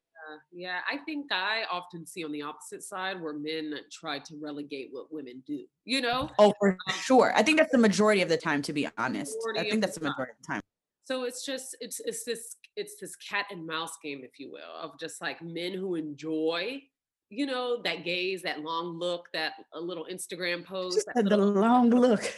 Yeah, 0.53 0.79
I 0.91 0.99
think 0.99 1.31
I 1.33 1.63
often 1.71 2.07
see 2.07 2.25
on 2.25 2.33
the 2.33 2.43
opposite 2.43 2.83
side 2.83 3.21
where 3.21 3.33
men 3.35 3.75
try 3.91 4.19
to 4.21 4.37
relegate 4.41 4.89
what 4.93 5.13
women 5.13 5.43
do. 5.47 5.65
You 5.85 6.01
know, 6.01 6.31
Oh, 6.39 6.53
for 6.59 6.71
um, 6.73 6.95
sure. 7.03 7.33
I 7.35 7.43
think 7.43 7.59
that's 7.59 7.73
the 7.73 7.79
majority 7.79 8.23
of 8.23 8.29
the 8.29 8.37
time, 8.37 8.63
to 8.63 8.73
be 8.73 8.89
honest. 8.99 9.37
I 9.59 9.63
think 9.63 9.81
that's 9.81 9.95
the 9.95 10.01
time. 10.01 10.11
majority 10.11 10.33
of 10.33 10.47
the 10.47 10.53
time. 10.55 10.61
so 11.05 11.25
it's 11.25 11.45
just 11.45 11.77
it's 11.81 12.01
it's 12.05 12.25
this 12.25 12.57
it's 12.77 12.97
this 13.01 13.17
cat 13.17 13.47
and 13.51 13.67
mouse 13.67 13.97
game, 14.03 14.21
if 14.25 14.39
you 14.39 14.51
will, 14.51 14.75
of 14.81 14.99
just 14.99 15.21
like 15.21 15.43
men 15.43 15.73
who 15.75 15.95
enjoy, 15.97 16.81
you 17.29 17.45
know, 17.47 17.83
that 17.83 18.05
gaze, 18.05 18.43
that 18.43 18.61
long 18.61 18.99
look, 18.99 19.27
that 19.33 19.53
a 19.75 19.81
little 19.81 20.07
Instagram 20.11 20.65
pose, 20.65 20.95
Just 20.95 21.09
that 21.15 21.29
the 21.29 21.37
long 21.37 21.91
look. 21.91 22.23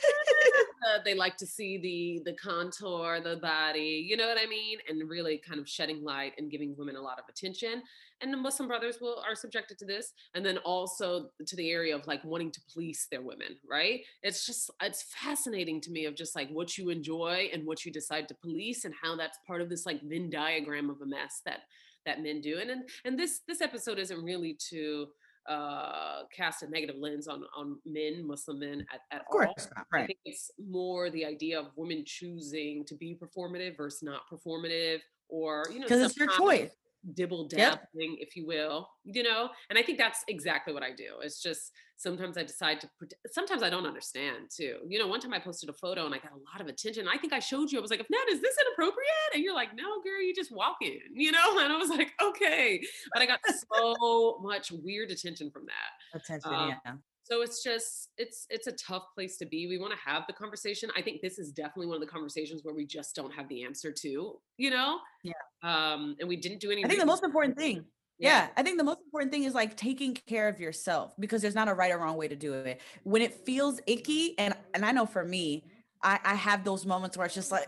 uh, 0.84 0.98
they 1.04 1.14
like 1.14 1.36
to 1.36 1.46
see 1.46 1.78
the 1.78 2.30
the 2.30 2.36
contour 2.36 3.20
the 3.20 3.36
body 3.36 4.04
you 4.08 4.16
know 4.16 4.28
what 4.28 4.38
i 4.38 4.46
mean? 4.46 4.78
And 4.88 5.08
really 5.08 5.38
kind 5.38 5.60
of 5.60 5.68
shedding 5.68 6.02
light 6.02 6.32
and 6.38 6.50
giving 6.50 6.74
women 6.76 6.96
a 6.96 7.00
lot 7.00 7.18
of 7.18 7.24
attention. 7.28 7.82
And 8.20 8.32
the 8.32 8.36
muslim 8.36 8.68
brothers 8.68 8.98
will 9.00 9.22
are 9.26 9.34
subjected 9.34 9.78
to 9.78 9.84
this. 9.84 10.12
And 10.34 10.44
then 10.44 10.58
also 10.58 11.30
to 11.46 11.56
the 11.56 11.70
area 11.70 11.94
of 11.94 12.06
like 12.06 12.24
wanting 12.24 12.50
to 12.52 12.60
police 12.72 13.06
their 13.10 13.22
women 13.22 13.56
right? 13.68 14.00
It's 14.22 14.46
just 14.46 14.70
it's 14.82 15.04
fascinating 15.04 15.80
to 15.82 15.90
me 15.90 16.06
of 16.06 16.14
just 16.14 16.36
like 16.36 16.48
what 16.50 16.76
you 16.78 16.90
enjoy 16.90 17.48
and 17.52 17.66
what 17.66 17.84
you 17.84 17.92
decide 17.92 18.28
to 18.28 18.34
police 18.34 18.84
and 18.84 18.94
how 19.02 19.16
that's 19.16 19.38
part 19.46 19.60
of 19.60 19.68
this 19.68 19.86
like 19.86 20.02
venn 20.02 20.30
diagram 20.30 20.90
of 20.90 21.00
a 21.00 21.06
mess 21.06 21.40
that 21.44 21.60
that 22.06 22.22
men 22.22 22.40
do. 22.40 22.58
And 22.60 22.70
and, 22.70 22.88
and 23.04 23.18
this 23.18 23.40
this 23.48 23.60
episode 23.60 23.98
isn't 23.98 24.22
really 24.22 24.56
to 24.70 25.08
uh 25.48 26.22
cast 26.34 26.62
a 26.62 26.68
negative 26.70 26.96
lens 26.96 27.28
on 27.28 27.44
on 27.56 27.78
men 27.84 28.26
muslim 28.26 28.60
men 28.60 28.86
at, 28.92 29.00
at 29.10 29.20
Of 29.22 29.26
all 29.30 29.44
course 29.46 29.68
not. 29.76 29.86
I 29.92 29.96
Right. 29.98 30.06
think 30.06 30.18
it's 30.24 30.50
more 30.58 31.10
the 31.10 31.24
idea 31.24 31.58
of 31.60 31.66
women 31.76 32.02
choosing 32.06 32.84
to 32.86 32.94
be 32.94 33.14
performative 33.22 33.76
versus 33.76 34.02
not 34.02 34.22
performative, 34.32 35.00
or 35.28 35.64
you 35.70 35.80
know, 35.80 35.84
Because 35.86 36.02
it's 36.02 36.16
your 36.16 36.28
choice. 36.28 36.70
Dibble 37.12 37.48
Yep. 37.52 37.72
dabbling, 37.92 38.16
if 38.20 38.34
you 38.36 38.46
will, 38.46 38.88
you 39.04 39.22
know. 39.22 39.50
And 39.68 39.78
I 39.78 39.82
think 39.82 39.98
that's 39.98 40.24
exactly 40.28 40.72
what 40.72 40.82
I 40.82 40.90
do. 40.92 41.18
It's 41.22 41.42
just 41.42 41.72
sometimes 41.96 42.38
I 42.38 42.42
decide 42.44 42.80
to. 42.80 42.88
Sometimes 43.30 43.62
I 43.62 43.70
don't 43.70 43.86
understand 43.86 44.50
too. 44.54 44.78
You 44.88 44.98
know, 44.98 45.06
one 45.06 45.20
time 45.20 45.34
I 45.34 45.38
posted 45.38 45.68
a 45.68 45.72
photo 45.74 46.06
and 46.06 46.14
I 46.14 46.18
got 46.18 46.32
a 46.32 46.36
lot 46.52 46.60
of 46.60 46.66
attention. 46.66 47.06
I 47.08 47.18
think 47.18 47.32
I 47.32 47.38
showed 47.38 47.70
you. 47.70 47.78
I 47.78 47.82
was 47.82 47.90
like, 47.90 48.04
"Nat, 48.08 48.28
is 48.30 48.40
this 48.40 48.56
inappropriate?" 48.66 49.34
And 49.34 49.42
you're 49.42 49.54
like, 49.54 49.74
"No, 49.74 50.00
girl, 50.02 50.22
you 50.22 50.34
just 50.34 50.50
walking," 50.52 50.98
you 51.14 51.32
know. 51.32 51.58
And 51.58 51.72
I 51.72 51.76
was 51.76 51.90
like, 51.90 52.12
"Okay," 52.22 52.80
but 53.12 53.22
I 53.22 53.26
got 53.26 53.40
so 53.72 54.38
much 54.42 54.70
weird 54.72 55.10
attention 55.10 55.50
from 55.50 55.66
that. 55.66 56.18
Attention. 56.18 56.52
Um, 56.52 56.68
yeah. 56.84 56.92
So 57.24 57.42
it's 57.42 57.62
just 57.62 58.10
it's 58.18 58.46
it's 58.50 58.66
a 58.66 58.72
tough 58.72 59.04
place 59.14 59.38
to 59.38 59.46
be. 59.46 59.66
We 59.66 59.78
want 59.78 59.92
to 59.92 59.98
have 59.98 60.24
the 60.26 60.34
conversation. 60.34 60.90
I 60.96 61.02
think 61.02 61.22
this 61.22 61.38
is 61.38 61.52
definitely 61.52 61.86
one 61.86 61.96
of 61.96 62.02
the 62.02 62.06
conversations 62.12 62.62
where 62.62 62.74
we 62.74 62.86
just 62.86 63.16
don't 63.16 63.32
have 63.32 63.48
the 63.48 63.64
answer 63.64 63.92
to, 63.92 64.40
you 64.58 64.70
know? 64.70 65.00
Yeah. 65.22 65.32
Um 65.62 66.16
and 66.20 66.28
we 66.28 66.36
didn't 66.36 66.60
do 66.60 66.70
anything. 66.70 66.84
I 66.84 66.88
think 66.88 67.00
the 67.00 67.06
most 67.06 67.24
important 67.24 67.56
thing 67.56 67.86
Yeah, 68.18 68.50
I 68.56 68.62
think 68.62 68.78
the 68.78 68.84
most 68.84 69.00
important 69.04 69.32
thing 69.32 69.44
is 69.44 69.54
like 69.54 69.76
taking 69.76 70.14
care 70.14 70.48
of 70.48 70.60
yourself 70.60 71.14
because 71.18 71.42
there's 71.42 71.54
not 71.54 71.68
a 71.68 71.74
right 71.74 71.92
or 71.92 71.98
wrong 71.98 72.16
way 72.16 72.28
to 72.28 72.36
do 72.36 72.54
it. 72.54 72.80
When 73.04 73.22
it 73.22 73.34
feels 73.34 73.80
icky, 73.86 74.38
and 74.38 74.54
and 74.74 74.84
I 74.84 74.92
know 74.92 75.06
for 75.06 75.24
me, 75.24 75.64
I, 76.02 76.20
I 76.22 76.34
have 76.34 76.64
those 76.64 76.86
moments 76.86 77.16
where 77.16 77.26
it's 77.26 77.34
just 77.34 77.50
like 77.50 77.66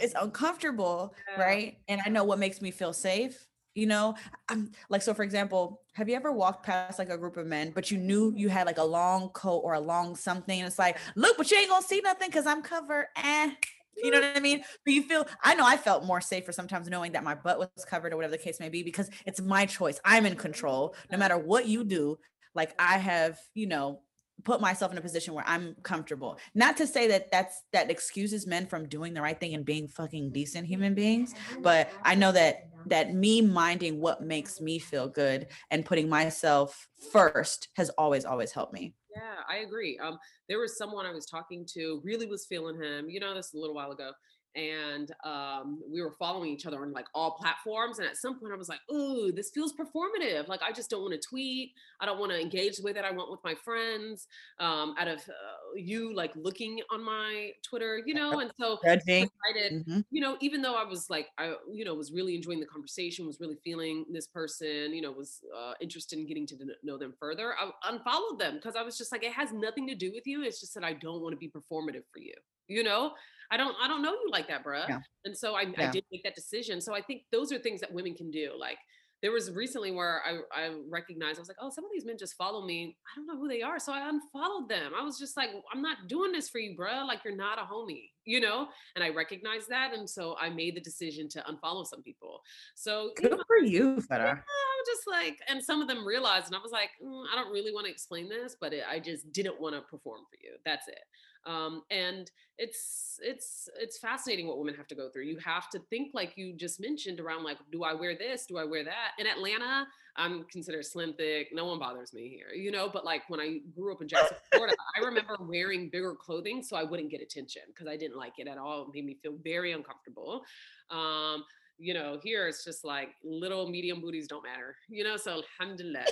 it's 0.00 0.14
uncomfortable, 0.14 1.14
Yeah. 1.26 1.36
right? 1.36 1.78
And 1.88 2.00
I 2.06 2.08
know 2.10 2.24
what 2.24 2.38
makes 2.38 2.60
me 2.62 2.70
feel 2.70 2.92
safe. 2.92 3.46
you 3.74 3.86
know 3.86 4.14
i'm 4.50 4.70
like 4.90 5.00
so 5.02 5.14
for 5.14 5.22
example 5.24 5.81
have 5.92 6.08
you 6.08 6.14
ever 6.16 6.32
walked 6.32 6.64
past 6.64 6.98
like 6.98 7.10
a 7.10 7.18
group 7.18 7.36
of 7.36 7.46
men 7.46 7.70
but 7.74 7.90
you 7.90 7.98
knew 7.98 8.32
you 8.36 8.48
had 8.48 8.66
like 8.66 8.78
a 8.78 8.84
long 8.84 9.28
coat 9.30 9.58
or 9.58 9.74
a 9.74 9.80
long 9.80 10.16
something 10.16 10.58
and 10.60 10.66
it's 10.66 10.78
like 10.78 10.96
look 11.16 11.36
but 11.36 11.50
you 11.50 11.56
ain't 11.56 11.68
gonna 11.68 11.82
see 11.82 12.00
nothing 12.00 12.28
because 12.28 12.46
i'm 12.46 12.62
covered 12.62 13.06
eh 13.16 13.52
you 13.96 14.10
know 14.10 14.20
what 14.20 14.36
I 14.36 14.40
mean? 14.40 14.64
But 14.84 14.94
you 14.94 15.02
feel, 15.02 15.26
I 15.42 15.54
know 15.54 15.66
I 15.66 15.76
felt 15.76 16.04
more 16.04 16.20
safer 16.20 16.52
sometimes 16.52 16.88
knowing 16.88 17.12
that 17.12 17.24
my 17.24 17.34
butt 17.34 17.58
was 17.58 17.84
covered 17.84 18.12
or 18.12 18.16
whatever 18.16 18.32
the 18.32 18.42
case 18.42 18.58
may 18.60 18.68
be 18.68 18.82
because 18.82 19.10
it's 19.26 19.40
my 19.40 19.66
choice. 19.66 20.00
I'm 20.04 20.26
in 20.26 20.34
control. 20.34 20.94
No 21.10 21.18
matter 21.18 21.36
what 21.36 21.66
you 21.66 21.84
do, 21.84 22.18
like 22.54 22.74
I 22.78 22.98
have, 22.98 23.38
you 23.54 23.66
know, 23.66 24.00
put 24.44 24.60
myself 24.60 24.92
in 24.92 24.98
a 24.98 25.00
position 25.00 25.34
where 25.34 25.44
I'm 25.46 25.76
comfortable. 25.82 26.38
Not 26.54 26.76
to 26.78 26.86
say 26.86 27.08
that 27.08 27.30
that's 27.30 27.62
that 27.72 27.90
excuses 27.90 28.46
men 28.46 28.66
from 28.66 28.88
doing 28.88 29.14
the 29.14 29.22
right 29.22 29.38
thing 29.38 29.54
and 29.54 29.64
being 29.64 29.88
fucking 29.88 30.32
decent 30.32 30.66
human 30.66 30.94
beings, 30.94 31.34
but 31.60 31.90
I 32.04 32.14
know 32.14 32.32
that 32.32 32.68
that 32.86 33.14
me 33.14 33.40
minding 33.40 34.00
what 34.00 34.22
makes 34.22 34.60
me 34.60 34.78
feel 34.78 35.08
good 35.08 35.46
and 35.70 35.84
putting 35.84 36.08
myself 36.08 36.88
first 37.12 37.68
has 37.76 37.90
always 37.90 38.24
always 38.24 38.52
helped 38.52 38.72
me. 38.72 38.94
Yeah, 39.14 39.42
I 39.48 39.58
agree. 39.58 39.98
Um, 40.02 40.18
there 40.48 40.58
was 40.58 40.78
someone 40.78 41.04
I 41.04 41.12
was 41.12 41.26
talking 41.26 41.66
to, 41.74 42.00
really 42.02 42.26
was 42.26 42.46
feeling 42.46 42.80
him. 42.80 43.10
You 43.10 43.20
know, 43.20 43.34
this 43.34 43.52
a 43.52 43.58
little 43.58 43.74
while 43.74 43.92
ago, 43.92 44.12
and 44.54 45.10
um, 45.24 45.80
we 45.90 46.02
were 46.02 46.12
following 46.18 46.50
each 46.50 46.66
other 46.66 46.82
on 46.82 46.92
like 46.92 47.06
all 47.14 47.32
platforms. 47.32 47.98
And 47.98 48.08
at 48.08 48.16
some 48.16 48.38
point, 48.38 48.52
I 48.52 48.56
was 48.56 48.68
like, 48.68 48.80
"Ooh, 48.90 49.32
this 49.32 49.50
feels 49.50 49.74
performative. 49.74 50.48
Like 50.48 50.62
I 50.62 50.72
just 50.72 50.90
don't 50.90 51.02
want 51.02 51.14
to 51.14 51.28
tweet. 51.28 51.72
I 52.02 52.06
don't 52.06 52.18
want 52.18 52.32
to 52.32 52.40
engage 52.40 52.76
the 52.78 52.82
way 52.82 52.92
that 52.92 53.04
I 53.04 53.12
want 53.12 53.30
with 53.30 53.40
my 53.44 53.54
friends. 53.54 54.26
Um, 54.58 54.94
out 54.98 55.08
of 55.08 55.20
uh, 55.20 55.76
you 55.76 56.14
like 56.14 56.32
looking 56.36 56.80
on 56.90 57.02
my 57.02 57.52
Twitter, 57.62 58.02
you 58.04 58.14
know." 58.14 58.40
And 58.40 58.50
so 58.60 58.78
Judging. 58.84 59.30
decided, 59.46 59.86
Mhm. 59.86 60.04
you 60.10 60.20
know, 60.20 60.36
even 60.40 60.62
though 60.62 60.74
I 60.74 60.84
was 60.84 61.08
like, 61.08 61.28
I, 61.38 61.54
you 61.70 61.84
know, 61.84 61.94
was 61.94 62.12
really 62.12 62.34
enjoying 62.34 62.60
the 62.60 62.66
conversation, 62.66 63.26
was 63.26 63.40
really 63.40 63.56
feeling 63.64 64.04
this 64.10 64.26
person, 64.26 64.92
you 64.92 65.00
know, 65.02 65.12
was 65.12 65.40
uh, 65.56 65.74
interested 65.80 66.18
in 66.18 66.26
getting 66.26 66.46
to 66.48 66.56
know 66.82 66.98
them 66.98 67.14
further, 67.18 67.54
I 67.58 67.70
unfollowed 67.84 68.38
them 68.38 68.54
because 68.56 68.76
I 68.76 68.82
was 68.82 68.98
just 68.98 69.12
like, 69.12 69.22
it 69.24 69.32
has 69.32 69.52
nothing 69.52 69.86
to 69.88 69.94
do 69.94 70.12
with 70.12 70.26
you. 70.26 70.42
It's 70.42 70.60
just 70.60 70.74
that 70.74 70.84
I 70.84 70.92
don't 70.94 71.22
want 71.22 71.32
to 71.32 71.36
be 71.38 71.48
performative 71.48 72.04
for 72.12 72.18
you, 72.18 72.34
you 72.68 72.82
know. 72.82 73.14
I 73.50 73.56
don't, 73.58 73.76
I 73.82 73.86
don't 73.86 74.02
know 74.02 74.12
you 74.12 74.30
like 74.30 74.48
that, 74.48 74.64
bruh. 74.64 74.88
Yeah. 74.88 75.00
And 75.24 75.36
so 75.36 75.54
I, 75.54 75.62
I 75.76 75.90
did 75.90 76.04
make 76.10 76.22
that 76.24 76.34
decision. 76.34 76.80
So 76.80 76.94
I 76.94 77.02
think 77.02 77.24
those 77.30 77.52
are 77.52 77.58
things 77.58 77.80
that 77.82 77.92
women 77.92 78.14
can 78.14 78.30
do. 78.30 78.52
Like 78.58 78.78
there 79.22 79.30
was 79.30 79.52
recently 79.52 79.92
where 79.92 80.20
I, 80.26 80.40
I 80.52 80.74
recognized, 80.90 81.38
I 81.38 81.42
was 81.42 81.48
like, 81.48 81.56
oh, 81.60 81.70
some 81.70 81.84
of 81.84 81.92
these 81.92 82.04
men 82.04 82.16
just 82.18 82.34
follow 82.34 82.66
me. 82.66 82.96
I 83.06 83.16
don't 83.16 83.26
know 83.26 83.38
who 83.38 83.48
they 83.48 83.62
are. 83.62 83.78
So 83.78 83.92
I 83.92 84.08
unfollowed 84.08 84.68
them. 84.68 84.92
I 84.98 85.02
was 85.02 85.16
just 85.18 85.36
like, 85.36 85.50
I'm 85.72 85.80
not 85.80 86.08
doing 86.08 86.32
this 86.32 86.48
for 86.48 86.58
you, 86.58 86.76
bruh. 86.76 87.06
Like 87.06 87.20
you're 87.24 87.36
not 87.36 87.58
a 87.60 87.62
homie, 87.62 88.10
you 88.24 88.40
know? 88.40 88.66
And 88.96 89.04
I 89.04 89.10
recognized 89.10 89.68
that. 89.68 89.94
And 89.94 90.10
so 90.10 90.36
I 90.40 90.48
made 90.50 90.74
the 90.74 90.80
decision 90.80 91.28
to 91.30 91.44
unfollow 91.48 91.86
some 91.86 92.02
people. 92.02 92.42
So, 92.74 93.12
you 93.20 93.28
Good 93.28 93.30
know, 93.30 93.44
for 93.46 93.58
you, 93.58 94.02
yeah, 94.10 94.16
I 94.16 94.34
was 94.34 94.86
just 94.86 95.06
like, 95.08 95.38
and 95.48 95.62
some 95.62 95.80
of 95.80 95.86
them 95.86 96.04
realized, 96.04 96.46
and 96.46 96.56
I 96.56 96.58
was 96.58 96.72
like, 96.72 96.90
"Mm, 97.02 97.24
I 97.32 97.36
don't 97.36 97.52
really 97.52 97.72
want 97.72 97.86
to 97.86 97.92
explain 97.92 98.28
this, 98.28 98.56
but 98.60 98.72
it, 98.72 98.82
I 98.90 98.98
just 98.98 99.30
didn't 99.32 99.60
want 99.60 99.76
to 99.76 99.82
perform 99.82 100.22
for 100.28 100.36
you. 100.42 100.56
That's 100.64 100.88
it. 100.88 100.98
Um, 101.46 101.82
and 101.90 102.30
it's 102.58 103.18
it's 103.22 103.68
it's 103.80 103.98
fascinating 103.98 104.46
what 104.46 104.58
women 104.58 104.74
have 104.74 104.86
to 104.88 104.94
go 104.94 105.08
through. 105.08 105.24
You 105.24 105.38
have 105.38 105.68
to 105.70 105.80
think 105.90 106.12
like 106.14 106.36
you 106.36 106.54
just 106.54 106.80
mentioned 106.80 107.18
around 107.20 107.42
like, 107.42 107.58
do 107.70 107.82
I 107.84 107.94
wear 107.94 108.16
this? 108.16 108.46
Do 108.46 108.58
I 108.58 108.64
wear 108.64 108.84
that? 108.84 109.12
In 109.18 109.26
Atlanta, 109.26 109.86
I'm 110.16 110.44
considered 110.44 110.84
slim 110.84 111.14
thick. 111.14 111.48
No 111.52 111.64
one 111.64 111.78
bothers 111.78 112.12
me 112.12 112.28
here, 112.28 112.54
you 112.54 112.70
know. 112.70 112.88
But 112.92 113.04
like 113.04 113.22
when 113.28 113.40
I 113.40 113.58
grew 113.74 113.92
up 113.92 114.02
in 114.02 114.08
Jackson, 114.08 114.36
Florida, 114.52 114.76
I 114.96 115.04
remember 115.04 115.36
wearing 115.40 115.88
bigger 115.88 116.14
clothing 116.14 116.62
so 116.62 116.76
I 116.76 116.84
wouldn't 116.84 117.10
get 117.10 117.20
attention 117.20 117.62
because 117.68 117.88
I 117.88 117.96
didn't 117.96 118.16
like 118.16 118.34
it 118.38 118.46
at 118.46 118.58
all. 118.58 118.82
It 118.82 118.94
made 118.94 119.06
me 119.06 119.18
feel 119.22 119.34
very 119.42 119.72
uncomfortable. 119.72 120.44
Um, 120.90 121.44
you 121.78 121.94
know, 121.94 122.20
here 122.22 122.46
it's 122.46 122.64
just 122.64 122.84
like 122.84 123.08
little 123.24 123.68
medium 123.68 124.00
booties 124.00 124.28
don't 124.28 124.44
matter, 124.44 124.76
you 124.88 125.02
know. 125.02 125.16
So 125.16 125.42
alhamdulillah. 125.58 126.04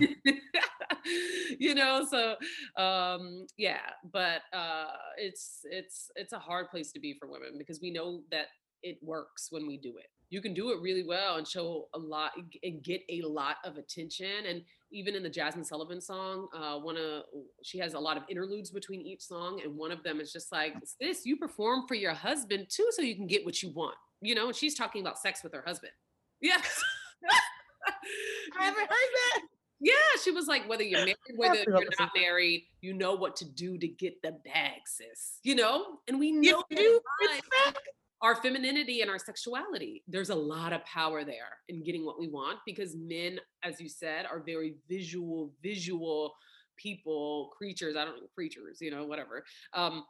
you 1.58 1.74
know, 1.74 2.06
so 2.08 2.36
um 2.80 3.46
yeah, 3.56 3.90
but 4.12 4.42
uh 4.52 4.86
it's 5.16 5.60
it's 5.70 6.10
it's 6.16 6.32
a 6.32 6.38
hard 6.38 6.70
place 6.70 6.92
to 6.92 7.00
be 7.00 7.14
for 7.18 7.28
women 7.28 7.56
because 7.58 7.80
we 7.80 7.90
know 7.90 8.22
that 8.30 8.46
it 8.82 8.98
works 9.02 9.48
when 9.50 9.66
we 9.66 9.76
do 9.76 9.96
it. 9.98 10.06
You 10.30 10.42
can 10.42 10.52
do 10.52 10.70
it 10.72 10.80
really 10.80 11.04
well 11.04 11.36
and 11.36 11.48
show 11.48 11.88
a 11.94 11.98
lot 11.98 12.32
and 12.62 12.82
get 12.82 13.00
a 13.08 13.22
lot 13.22 13.56
of 13.64 13.78
attention. 13.78 14.46
And 14.46 14.62
even 14.92 15.14
in 15.14 15.22
the 15.22 15.30
Jazmine 15.30 15.64
Sullivan 15.64 16.00
song, 16.00 16.48
uh, 16.54 16.78
one 16.78 16.96
of 16.96 17.22
she 17.62 17.78
has 17.78 17.94
a 17.94 17.98
lot 17.98 18.16
of 18.16 18.24
interludes 18.28 18.70
between 18.70 19.00
each 19.00 19.22
song, 19.22 19.60
and 19.64 19.74
one 19.76 19.90
of 19.90 20.02
them 20.02 20.20
is 20.20 20.32
just 20.32 20.52
like, 20.52 20.74
"This 21.00 21.24
you 21.24 21.36
perform 21.36 21.86
for 21.88 21.94
your 21.94 22.12
husband 22.12 22.66
too, 22.68 22.86
so 22.90 23.02
you 23.02 23.16
can 23.16 23.26
get 23.26 23.44
what 23.44 23.62
you 23.62 23.70
want." 23.70 23.96
You 24.20 24.34
know, 24.34 24.48
and 24.48 24.56
she's 24.56 24.74
talking 24.74 25.00
about 25.00 25.18
sex 25.18 25.42
with 25.42 25.52
her 25.54 25.62
husband. 25.66 25.92
Yes. 26.40 26.84
I 28.60 28.64
haven't 28.64 28.78
heard 28.78 28.88
that. 28.88 29.57
Yeah, 29.80 29.92
she 30.24 30.30
was 30.30 30.46
like, 30.46 30.68
whether 30.68 30.82
you're 30.82 31.00
married, 31.00 31.16
whether 31.36 31.56
have 31.56 31.64
to 31.64 31.70
go 31.70 31.80
you're 31.80 31.90
not 31.98 32.10
married, 32.16 32.66
you 32.80 32.92
know 32.94 33.14
what 33.14 33.36
to 33.36 33.44
do 33.44 33.78
to 33.78 33.86
get 33.86 34.20
the 34.22 34.32
bag, 34.44 34.80
sis. 34.86 35.38
You 35.44 35.54
know, 35.54 35.98
and 36.08 36.18
we 36.18 36.32
know 36.32 36.64
You 36.70 36.76
do. 36.76 37.00
lies. 37.20 37.38
It's 37.38 37.64
fact. 37.64 37.78
our 38.20 38.34
femininity 38.34 39.00
and 39.02 39.10
our 39.10 39.18
sexuality. 39.18 40.02
There's 40.08 40.30
a 40.30 40.34
lot 40.34 40.72
of 40.72 40.84
power 40.84 41.24
there 41.24 41.58
in 41.68 41.84
getting 41.84 42.04
what 42.04 42.18
we 42.18 42.28
want 42.28 42.58
because 42.66 42.96
men, 42.96 43.38
as 43.62 43.80
you 43.80 43.88
said, 43.88 44.26
are 44.26 44.40
very 44.40 44.74
visual, 44.88 45.52
visual 45.62 46.34
people, 46.76 47.50
creatures. 47.56 47.94
I 47.96 48.04
don't 48.04 48.16
know, 48.16 48.28
creatures, 48.34 48.78
you 48.80 48.90
know, 48.90 49.04
whatever. 49.06 49.44
Um, 49.74 50.04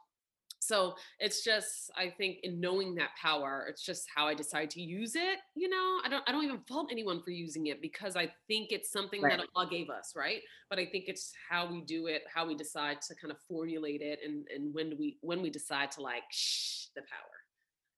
so 0.59 0.93
it's 1.19 1.43
just 1.43 1.89
i 1.97 2.09
think 2.17 2.37
in 2.43 2.59
knowing 2.59 2.93
that 2.95 3.09
power 3.21 3.65
it's 3.69 3.83
just 3.83 4.05
how 4.13 4.27
i 4.27 4.33
decide 4.33 4.69
to 4.69 4.81
use 4.81 5.15
it 5.15 5.39
you 5.55 5.69
know? 5.69 5.99
I 6.05 6.09
don't 6.09 6.23
i 6.27 6.31
don't 6.31 6.43
even 6.43 6.59
fault 6.67 6.89
anyone 6.91 7.21
for 7.23 7.31
using 7.31 7.67
it 7.67 7.81
because 7.81 8.15
i 8.15 8.31
think 8.47 8.71
it's 8.71 8.91
something 8.91 9.21
that 9.21 9.39
Right. 9.39 9.47
allah 9.55 9.69
gave 9.69 9.89
us 9.89 10.13
right? 10.15 10.41
But 10.69 10.79
i 10.79 10.85
think 10.85 11.05
it's 11.07 11.33
how 11.49 11.71
we 11.71 11.81
do 11.81 12.07
it 12.07 12.23
how 12.33 12.45
we 12.47 12.55
decide 12.55 13.01
to 13.03 13.15
kind 13.15 13.31
of 13.31 13.37
formulate 13.47 14.01
it 14.01 14.19
and 14.25 14.45
and 14.53 14.73
when 14.73 14.89
do 14.91 14.97
we 14.97 15.17
when 15.21 15.41
we 15.41 15.49
decide 15.49 15.91
to 15.91 16.01
like 16.01 16.23
shh 16.29 16.87
the 16.95 17.01
power 17.01 17.38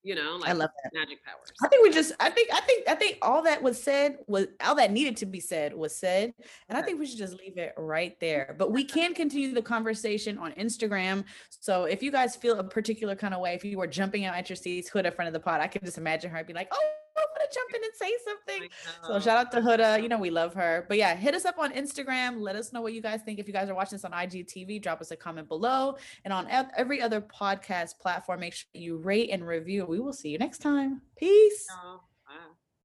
you 0.04 0.16
know 0.16 0.38
like 0.40 0.50
I 0.50 0.54
love 0.54 0.70
that. 0.84 0.92
magic 0.94 1.24
powers 1.24 1.52
I 1.64 1.68
think 1.68 1.84
we 1.84 1.92
just 1.92 2.14
I 2.20 2.30
think 2.30 2.50
I 2.54 2.62
think 2.62 2.90
I 2.90 2.96
think 2.96 3.18
all 3.22 3.44
that 3.44 3.62
was 3.62 3.82
said 3.82 4.18
was 4.28 4.48
all 4.64 4.76
that 4.76 4.92
needed 4.92 5.18
to 5.18 5.26
be 5.26 5.40
said 5.40 5.74
was 5.74 5.96
said. 5.96 6.34
And 6.70 6.78
I 6.78 6.82
think 6.82 7.00
we 7.00 7.06
should 7.06 7.18
just 7.18 7.34
leave 7.34 7.58
it 7.58 7.74
right 7.78 8.12
mm-hmm. 8.12 8.26
there. 8.26 8.56
But 8.58 8.72
we 8.72 8.84
can 8.84 9.14
continue 9.14 9.54
the 9.54 9.62
conversation 9.62 10.38
on 10.38 10.52
Instagram. 10.54 11.26
So 11.50 11.86
if 11.86 12.02
you 12.02 12.12
guys 12.12 12.36
feel 12.36 12.60
a 12.60 12.64
particular 12.64 13.16
kind 13.16 13.34
of 13.34 13.42
way, 13.42 13.54
if 13.54 13.64
you 13.64 13.78
were 13.78 13.88
jumping 13.88 14.26
out 14.26 14.36
at 14.36 14.50
your 14.50 14.56
seats, 14.56 14.90
Huda, 14.90 15.06
in 15.06 15.12
front 15.12 15.28
of 15.28 15.34
the 15.34 15.40
pod, 15.40 15.62
I 15.62 15.68
can 15.68 15.84
just 15.84 15.98
imagine 15.98 16.32
her 16.32 16.44
be 16.44 16.54
like, 16.54 16.70
oh, 16.72 16.92
Oh, 17.22 17.28
I'm 17.30 17.38
gonna 17.38 17.52
jump 17.54 17.70
in 17.76 17.84
and 17.84 17.94
say 17.96 18.12
something. 18.26 18.70
So 19.08 19.20
shout 19.20 19.38
out 19.38 19.52
to 19.52 19.62
Huda. 19.62 20.02
You 20.02 20.10
know, 20.10 20.18
we 20.18 20.30
love 20.30 20.54
her. 20.56 20.86
But 20.88 20.98
yeah, 20.98 21.16
hit 21.16 21.36
us 21.36 21.46
up 21.46 21.60
on 21.60 21.72
Instagram. 21.72 22.42
Let 22.42 22.56
us 22.56 22.74
know 22.74 22.82
what 22.82 22.94
you 22.94 23.02
guys 23.02 23.22
think. 23.22 23.40
If 23.40 23.48
you 23.48 23.54
guys 23.54 23.70
are 23.70 23.76
watching 23.76 23.96
this 23.98 24.06
on 24.06 24.12
IGTV, 24.12 24.82
drop 24.82 25.02
us 25.02 25.12
a 25.12 25.16
comment 25.16 25.48
below. 25.48 25.98
And 26.26 26.34
on 26.34 26.48
every 26.76 27.02
other 27.02 27.22
podcast 27.22 28.00
platform, 28.00 28.40
make 28.40 28.54
sure 28.54 28.68
you 28.74 28.98
rate 28.98 29.30
and 29.32 29.46
review. 29.46 29.86
We 29.86 30.00
will 30.00 30.14
see 30.14 30.30
you 30.30 30.38
next 30.38 30.60
time. 30.60 31.02
Peace. 31.16 31.68